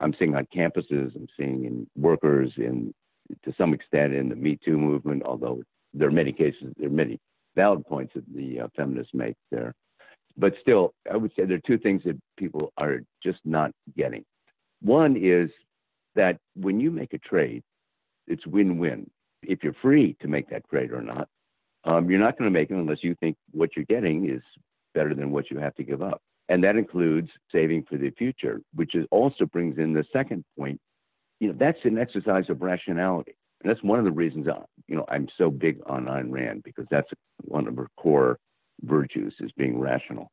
I'm 0.01 0.15
seeing 0.19 0.35
on 0.35 0.47
campuses. 0.55 1.15
I'm 1.15 1.29
seeing 1.37 1.67
in 1.67 1.87
workers, 1.95 2.53
in 2.57 2.95
to 3.45 3.55
some 3.59 3.75
extent 3.75 4.15
in 4.15 4.31
the 4.31 4.37
Me 4.37 4.59
Too 4.65 4.79
movement. 4.79 5.23
Although 5.25 5.63
there 5.93 6.09
are 6.09 6.13
many 6.13 6.33
cases, 6.33 6.73
there 6.79 6.89
are 6.89 6.93
many 6.93 7.19
valid 7.55 7.85
points 7.85 8.15
that 8.15 8.25
the 8.35 8.61
uh, 8.61 8.69
feminists 8.75 9.13
make 9.13 9.37
there. 9.51 9.75
But 10.39 10.55
still, 10.63 10.95
I 11.13 11.19
would 11.19 11.33
say 11.37 11.45
there 11.45 11.59
are 11.59 11.67
two 11.67 11.77
things 11.77 12.03
that 12.05 12.19
people 12.39 12.73
are 12.79 13.01
just 13.23 13.41
not 13.45 13.73
getting. 13.95 14.25
One 14.81 15.17
is 15.17 15.51
that 16.15 16.39
when 16.55 16.81
you 16.81 16.91
make 16.91 17.13
a 17.13 17.19
trade, 17.19 17.63
it's 18.27 18.47
win-win. 18.47 19.11
If 19.43 19.63
you're 19.63 19.77
free 19.81 20.17
to 20.21 20.29
make 20.29 20.51
that 20.51 20.69
trade 20.69 20.93
or 20.93 21.03
not, 21.03 21.29
um, 21.85 22.11
you're 22.11 22.21
not 22.21 22.39
going 22.39 22.51
to 22.51 22.59
make 22.59 22.71
it 22.71 22.75
unless 22.75 23.03
you 23.03 23.15
think 23.21 23.37
what 23.53 23.71
you're 23.75 23.87
getting 23.87 24.29
is 24.29 24.43
better 24.95 25.15
than 25.15 25.31
what 25.31 25.51
you 25.51 25.59
have 25.59 25.75
to 25.77 25.85
give 25.85 26.03
up. 26.03 26.21
And 26.49 26.63
that 26.65 26.77
includes 26.77 27.31
saving 27.53 27.85
for 27.89 27.97
the 27.97 28.11
future, 28.11 28.61
which 28.75 28.95
is 28.95 29.07
also 29.11 29.47
brings 29.47 29.79
in 29.79 29.93
the 29.93 30.05
second 30.13 30.45
point. 30.59 30.81
You 31.39 31.49
know, 31.49 31.55
that's 31.59 31.79
an 31.85 31.97
exercise 31.97 32.51
of 32.51 32.61
rationality. 32.61 33.35
And 33.63 33.71
that's 33.71 33.83
one 33.83 33.99
of 33.99 34.05
the 34.05 34.11
reasons, 34.11 34.49
I, 34.49 34.61
you 34.89 34.97
know, 34.97 35.05
I'm 35.09 35.29
so 35.39 35.51
big 35.51 35.79
on 35.87 36.07
Ayn 36.07 36.31
Rand 36.31 36.63
because 36.65 36.87
that's 36.91 37.09
one 37.43 37.67
of 37.69 37.77
her 37.77 37.89
core 37.97 38.39
virtues 38.83 39.35
is 39.41 39.53
being 39.57 39.79
rational. 39.79 40.31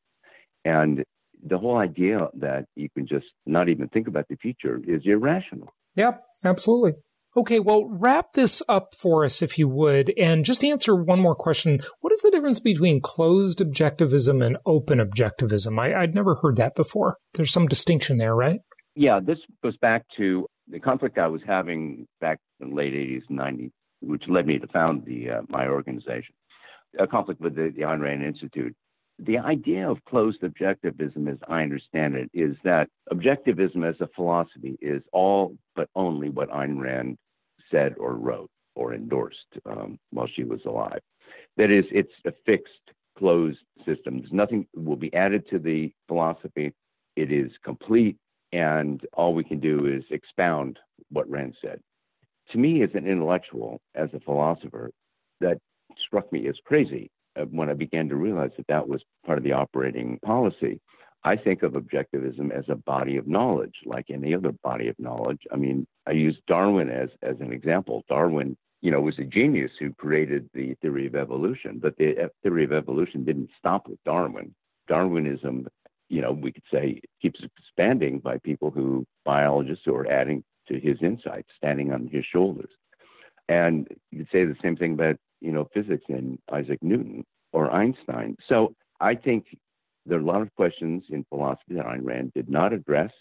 And 0.66 1.04
the 1.46 1.58
whole 1.58 1.78
idea 1.78 2.28
that 2.36 2.66
you 2.76 2.90
can 2.96 3.08
just 3.08 3.28
not 3.46 3.70
even 3.70 3.88
think 3.90 4.08
about 4.08 4.26
the 4.30 4.36
future 4.38 4.80
is 4.88 5.02
irrational. 5.06 5.70
Yep, 5.96 6.20
absolutely. 6.44 6.94
Okay, 7.36 7.60
well, 7.60 7.86
wrap 7.88 8.34
this 8.34 8.64
up 8.68 8.96
for 9.00 9.24
us 9.24 9.44
if 9.44 9.60
you 9.60 9.68
would, 9.68 10.12
and 10.18 10.44
just 10.44 10.64
answer 10.64 10.96
one 10.96 11.20
more 11.20 11.36
question. 11.36 11.80
What 12.00 12.12
is 12.12 12.22
the 12.22 12.32
difference 12.32 12.60
between 12.60 13.00
closed 13.00 13.60
objectivism 13.60 14.44
and 14.44 14.58
open 14.66 14.98
objectivism? 14.98 15.80
I, 15.80 16.00
would 16.00 16.16
never 16.16 16.36
heard 16.42 16.56
that 16.56 16.74
before. 16.76 17.16
There's 17.36 17.52
some 17.52 17.68
distinction 17.68 18.18
there, 18.18 18.36
right? 18.36 18.62
Yeah, 18.96 19.20
this 19.24 19.38
goes 19.62 19.78
back 19.78 20.04
to 20.18 20.48
the 20.68 20.80
conflict 20.80 21.20
I 21.20 21.28
was 21.28 21.42
having 21.46 22.08
back 22.20 22.40
in 22.60 22.70
the 22.70 22.76
late 22.76 22.94
80s, 22.94 23.22
90s, 23.30 23.72
which 24.02 24.24
led 24.28 24.48
me 24.48 24.58
to 24.58 24.68
found 24.68 25.06
the 25.06 25.30
uh, 25.30 25.42
my 25.50 25.68
organization. 25.68 26.34
A 27.00 27.06
conflict 27.06 27.40
with 27.40 27.56
the, 27.56 27.72
the 27.76 27.84
Ayn 27.84 28.00
Rand 28.00 28.24
Institute 28.24 28.76
the 29.20 29.38
idea 29.40 29.90
of 29.90 30.04
closed 30.06 30.42
objectivism, 30.42 31.32
as 31.32 31.40
I 31.48 31.64
understand 31.64 32.16
it, 32.16 32.30
is 32.34 32.56
that 32.64 32.88
objectivism 33.12 33.88
as 33.88 34.00
a 34.00 34.10
philosophy 34.16 34.78
is 34.82 35.02
all 35.12 35.56
but 35.76 35.90
only 35.96 36.30
what 36.30 36.50
Ayn 36.50 36.80
Rand 36.80 37.18
said 37.72 37.96
or 37.98 38.14
wrote 38.14 38.50
or 38.76 38.94
endorsed 38.94 39.58
um, 39.66 39.98
while 40.12 40.28
she 40.28 40.44
was 40.44 40.62
alive. 40.66 41.00
That 41.58 41.72
is, 41.72 41.86
it's 41.92 42.14
a 42.26 42.32
fixed, 42.46 42.72
closed 43.18 43.58
system. 43.86 44.20
There's 44.20 44.32
nothing 44.32 44.68
will 44.76 44.96
be 44.96 45.14
added 45.16 45.50
to 45.50 45.58
the 45.58 45.92
philosophy. 46.08 46.74
It 47.16 47.32
is 47.32 47.52
complete, 47.64 48.18
and 48.52 49.02
all 49.14 49.34
we 49.34 49.44
can 49.44 49.60
do 49.60 49.88
is 49.88 50.04
expound 50.12 50.78
what 51.10 51.30
Rand 51.30 51.56
said. 51.60 51.80
To 52.52 52.60
me, 52.60 52.84
as 52.84 52.92
an 52.94 53.08
intellectual, 53.08 53.82
as 53.96 54.10
a 54.14 54.20
philosopher, 54.20 54.92
that 55.42 55.58
struck 56.06 56.32
me 56.32 56.48
as 56.48 56.56
crazy 56.64 57.10
Uh, 57.38 57.46
when 57.46 57.70
I 57.70 57.74
began 57.74 58.10
to 58.10 58.16
realize 58.16 58.52
that 58.58 58.68
that 58.68 58.88
was 58.88 59.02
part 59.26 59.38
of 59.38 59.44
the 59.44 59.52
operating 59.52 60.20
policy. 60.26 60.80
I 61.24 61.36
think 61.36 61.64
of 61.64 61.74
objectivism 61.74 62.52
as 62.52 62.66
a 62.70 62.76
body 62.76 63.18
of 63.18 63.28
knowledge, 63.28 63.74
like 63.86 64.06
any 64.10 64.34
other 64.34 64.54
body 64.64 64.88
of 64.88 64.96
knowledge. 64.98 65.42
I 65.52 65.58
mean, 65.58 65.86
I 66.06 66.12
use 66.12 66.38
Darwin 66.48 66.90
as 66.90 67.10
as 67.22 67.36
an 67.42 67.52
example. 67.52 68.04
Darwin, 68.08 68.56
you 68.82 68.92
know, 68.92 69.02
was 69.02 69.20
a 69.20 69.24
genius 69.24 69.72
who 69.80 69.94
created 69.94 70.50
the 70.54 70.76
theory 70.76 71.08
of 71.08 71.16
evolution, 71.16 71.80
but 71.82 71.98
the 71.98 72.26
uh, 72.26 72.28
theory 72.44 72.64
of 72.64 72.72
evolution 72.72 73.26
didn't 73.26 73.50
stop 73.58 73.90
with 73.90 74.02
Darwin. 74.06 74.54
Darwinism, 74.88 75.68
you 76.08 76.22
know, 76.22 76.32
we 76.32 76.52
could 76.52 76.64
say 76.72 77.02
keeps 77.22 77.42
expanding 77.60 78.20
by 78.20 78.38
people 78.38 78.72
who 78.72 79.06
biologists 79.26 79.84
who 79.86 79.96
are 79.96 80.10
adding 80.10 80.44
to 80.70 80.80
his 80.80 80.98
insights, 81.02 81.50
standing 81.58 81.92
on 81.92 82.08
his 82.08 82.26
shoulders. 82.26 82.70
And 83.50 83.88
you 84.12 84.20
could 84.20 84.32
say 84.32 84.46
the 84.46 84.56
same 84.62 84.76
thing 84.76 84.94
about 84.94 85.18
you 85.42 85.52
know, 85.52 85.68
physics 85.74 86.04
in 86.10 86.40
Isaac 86.52 86.80
Newton 86.82 87.26
or 87.54 87.72
Einstein. 87.72 88.36
So 88.48 88.74
I 89.00 89.16
think 89.16 89.46
there 90.06 90.18
are 90.18 90.22
a 90.22 90.26
lot 90.26 90.42
of 90.42 90.54
questions 90.56 91.04
in 91.10 91.26
philosophy 91.30 91.76
that 91.76 91.86
Ayn 91.86 92.04
Rand 92.04 92.32
did 92.34 92.50
not 92.50 92.74
address. 92.74 93.12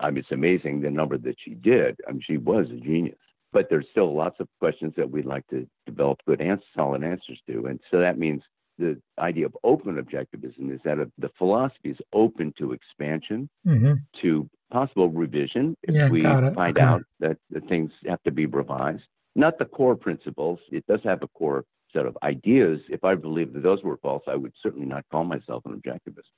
I 0.00 0.10
mean, 0.10 0.18
it's 0.18 0.32
amazing 0.32 0.80
the 0.80 0.90
number 0.90 1.18
that 1.18 1.36
she 1.44 1.54
did. 1.54 1.96
I 2.06 2.12
mean, 2.12 2.22
she 2.26 2.36
was 2.36 2.66
a 2.70 2.76
genius. 2.76 3.18
But 3.52 3.68
there's 3.70 3.86
still 3.92 4.14
lots 4.14 4.40
of 4.40 4.48
questions 4.58 4.94
that 4.96 5.08
we'd 5.08 5.26
like 5.26 5.46
to 5.48 5.66
develop 5.86 6.18
good 6.26 6.40
answers, 6.40 6.66
solid 6.76 7.04
answers 7.04 7.40
to. 7.48 7.66
And 7.66 7.78
so 7.90 8.00
that 8.00 8.18
means 8.18 8.42
the 8.78 9.00
idea 9.20 9.46
of 9.46 9.56
open 9.62 9.94
objectivism 9.94 10.74
is 10.74 10.80
that 10.84 10.98
the 11.18 11.30
philosophy 11.38 11.90
is 11.90 11.98
open 12.12 12.52
to 12.58 12.72
expansion, 12.72 13.48
mm-hmm. 13.64 13.94
to 14.22 14.48
possible 14.72 15.08
revision 15.08 15.76
if 15.84 15.94
yeah, 15.94 16.08
we 16.08 16.22
find 16.22 16.58
okay. 16.58 16.82
out 16.82 17.02
that 17.20 17.36
the 17.50 17.60
things 17.60 17.92
have 18.06 18.20
to 18.24 18.32
be 18.32 18.46
revised 18.46 19.04
not 19.34 19.58
the 19.58 19.64
core 19.64 19.96
principles. 19.96 20.58
It 20.70 20.84
does 20.86 21.00
have 21.04 21.22
a 21.22 21.28
core 21.28 21.64
set 21.94 22.06
of 22.06 22.16
ideas. 22.22 22.80
If 22.88 23.04
I 23.04 23.14
believed 23.14 23.54
that 23.54 23.62
those 23.62 23.82
were 23.82 23.96
false, 23.98 24.22
I 24.26 24.36
would 24.36 24.52
certainly 24.62 24.86
not 24.86 25.04
call 25.10 25.24
myself 25.24 25.62
an 25.66 25.80
objectivist. 25.80 26.28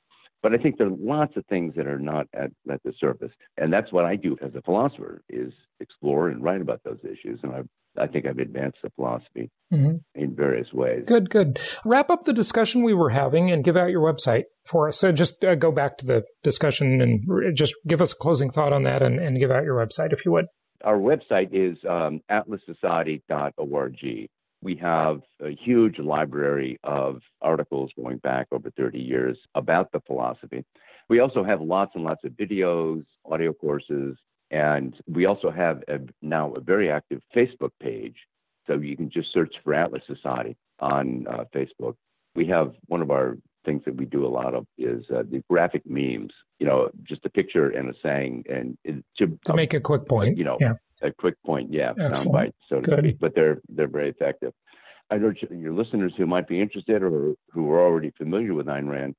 But 0.43 0.53
I 0.53 0.59
think 0.59 0.77
there 0.79 0.87
are 0.87 0.97
lots 0.97 1.37
of 1.37 1.45
things 1.47 1.75
that 1.77 1.87
are 1.87 1.99
not 1.99 2.27
at, 2.35 2.51
at 2.71 2.83
the 2.85 2.93
surface. 3.01 3.33
And 3.57 3.73
that's 3.73 3.91
what 3.91 4.05
I 4.05 4.17
do 4.17 4.37
as 4.43 4.55
a 4.55 4.63
philosopher 4.63 5.23
is 5.29 5.53
explore 5.81 6.29
and 6.29 6.43
write 6.43 6.61
about 6.61 6.83
those 6.85 6.99
issues. 7.03 7.41
And 7.43 7.53
I, 7.53 8.03
I 8.03 8.07
think 8.07 8.27
I've 8.27 8.39
advanced 8.39 8.79
the 8.83 8.91
philosophy 8.91 9.51
mm-hmm. 9.73 9.97
in 10.15 10.37
various 10.37 10.73
ways. 10.73 11.05
Good, 11.07 11.31
good. 11.31 11.59
Wrap 11.85 12.11
up 12.11 12.25
the 12.25 12.35
discussion 12.35 12.83
we 12.83 12.95
were 12.95 13.11
having 13.11 13.51
and 13.51 13.65
give 13.65 13.77
out 13.77 13.91
your 13.91 14.03
website 14.03 14.45
for 14.65 14.89
us. 14.89 14.99
So 14.99 15.11
just 15.11 15.43
uh, 15.43 15.55
go 15.55 15.73
back 15.73 15.97
to 15.99 16.07
the 16.07 16.23
discussion 16.45 17.01
and 17.01 17.57
just 17.57 17.75
give 17.89 18.03
us 18.03 18.13
a 18.13 18.17
closing 18.17 18.51
thought 18.51 18.75
on 18.75 18.83
that 18.83 19.03
and, 19.03 19.19
and 19.19 19.39
give 19.39 19.51
out 19.51 19.65
your 19.65 19.77
website 19.77 20.13
if 20.13 20.25
you 20.27 20.33
would 20.33 20.47
our 20.87 20.97
website 20.97 21.51
is 21.53 21.77
um, 21.89 22.23
atlassociety.org. 22.31 24.29
We 24.63 24.77
have 24.77 25.21
a 25.43 25.51
huge 25.51 25.99
library 25.99 26.79
of 26.85 27.21
articles 27.43 27.91
going 27.97 28.19
back 28.19 28.47
over 28.53 28.71
30 28.71 28.99
years 28.99 29.37
about 29.57 29.91
the 29.93 30.01
philosophy. 30.07 30.65
We 31.09 31.19
also 31.19 31.45
have 31.45 31.61
lots 31.61 31.93
and 31.95 32.05
lots 32.05 32.25
of 32.25 32.33
videos, 32.33 33.05
audio 33.25 33.53
courses, 33.53 34.17
and 34.51 34.95
we 35.09 35.27
also 35.27 35.51
have 35.51 35.83
a, 35.89 35.99
now 36.23 36.53
a 36.55 36.61
very 36.61 36.89
active 36.91 37.21
Facebook 37.35 37.73
page. 37.83 38.17
So 38.69 38.75
you 38.75 38.97
can 38.97 39.11
just 39.11 39.33
search 39.33 39.55
for 39.65 39.75
Atlas 39.75 40.03
Society 40.07 40.57
on 40.79 41.27
uh, 41.29 41.45
Facebook. 41.55 41.97
We 42.37 42.47
have 42.47 42.75
one 42.87 43.03
of 43.03 43.11
our 43.11 43.37
things 43.67 43.83
that 43.85 43.97
we 43.97 44.07
do 44.07 44.25
a 44.25 44.29
lot 44.29 44.55
of 44.55 44.67
is 44.79 45.05
uh, 45.11 45.25
the 45.31 45.43
graphic 45.51 45.83
memes. 45.85 46.33
You 46.59 46.67
know, 46.67 46.91
just 47.03 47.27
a 47.27 47.31
picture 47.31 47.69
and 47.69 47.91
a 47.91 47.95
saying, 48.03 48.45
and 48.49 48.79
it, 48.85 49.05
to, 49.19 49.39
to 49.45 49.55
make 49.55 49.75
a 49.75 49.81
quick 49.81 50.09
point. 50.09 50.39
You 50.39 50.45
know, 50.45 50.57
yeah. 50.59 50.75
a 51.03 51.11
quick 51.11 51.35
point. 51.45 51.71
Yeah, 51.71 51.93
soundbite, 51.93 52.53
so 52.69 52.81
to 52.81 52.83
Good. 52.83 52.99
speak. 53.01 53.19
But 53.21 53.35
they're 53.35 53.61
they're 53.69 53.89
very 53.89 54.09
effective. 54.09 54.55
I 55.11 55.17
urge 55.17 55.45
your 55.51 55.75
listeners 55.75 56.15
who 56.17 56.27
might 56.27 56.49
be 56.49 56.61
interested 56.61 57.03
or 57.03 57.35
who 57.53 57.71
are 57.71 57.81
already 57.81 58.13
familiar 58.17 58.55
with 58.55 58.67
Ayn 58.67 58.89
Rand 58.89 59.15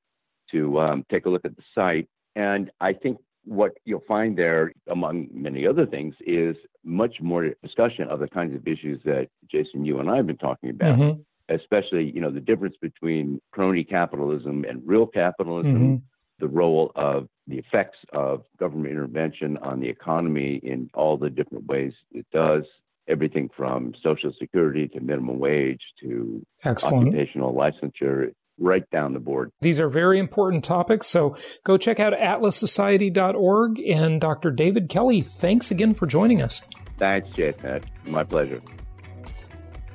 to 0.50 0.80
um, 0.80 1.04
take 1.10 1.26
a 1.26 1.30
look 1.30 1.44
at 1.44 1.56
the 1.56 1.62
site. 1.74 2.08
And 2.36 2.70
I 2.80 2.92
think 2.92 3.18
what 3.44 3.72
you'll 3.84 4.04
find 4.06 4.36
there, 4.36 4.72
among 4.90 5.28
many 5.32 5.66
other 5.66 5.86
things, 5.86 6.14
is 6.20 6.56
much 6.84 7.16
more 7.20 7.50
discussion 7.62 8.08
of 8.08 8.20
the 8.20 8.28
kinds 8.28 8.54
of 8.54 8.66
issues 8.66 9.00
that 9.04 9.28
Jason, 9.50 9.84
you 9.84 9.98
and 10.00 10.10
I 10.10 10.16
have 10.16 10.26
been 10.26 10.36
talking 10.36 10.70
about. 10.70 10.98
Mm-hmm. 10.98 11.20
Especially, 11.48 12.10
you 12.14 12.20
know, 12.20 12.30
the 12.30 12.40
difference 12.40 12.76
between 12.80 13.40
crony 13.52 13.84
capitalism 13.84 14.64
and 14.68 14.82
real 14.86 15.06
capitalism, 15.06 15.74
mm-hmm. 15.74 15.96
the 16.38 16.48
role 16.48 16.92
of 16.94 17.28
the 17.46 17.56
effects 17.56 17.98
of 18.12 18.44
government 18.58 18.92
intervention 18.92 19.56
on 19.58 19.80
the 19.80 19.88
economy 19.88 20.60
in 20.62 20.90
all 20.94 21.16
the 21.16 21.30
different 21.30 21.66
ways 21.66 21.92
it 22.12 22.26
does, 22.32 22.64
everything 23.08 23.48
from 23.56 23.94
social 24.02 24.32
security 24.38 24.86
to 24.88 25.00
minimum 25.00 25.38
wage 25.38 25.80
to 26.00 26.44
Excellent. 26.64 27.08
occupational 27.08 27.54
licensure 27.54 28.32
right 28.58 28.88
down 28.90 29.12
the 29.12 29.20
board. 29.20 29.50
These 29.60 29.80
are 29.80 29.88
very 29.88 30.18
important 30.18 30.64
topics, 30.64 31.06
so 31.06 31.36
go 31.64 31.76
check 31.78 32.00
out 32.00 32.12
atlassociety.org. 32.12 33.80
And 33.80 34.20
Dr. 34.20 34.50
David 34.50 34.88
Kelley, 34.88 35.22
thanks 35.22 35.70
again 35.70 35.94
for 35.94 36.06
joining 36.06 36.42
us. 36.42 36.62
Thanks, 36.98 37.28
Jason. 37.30 37.82
My 38.04 38.24
pleasure. 38.24 38.60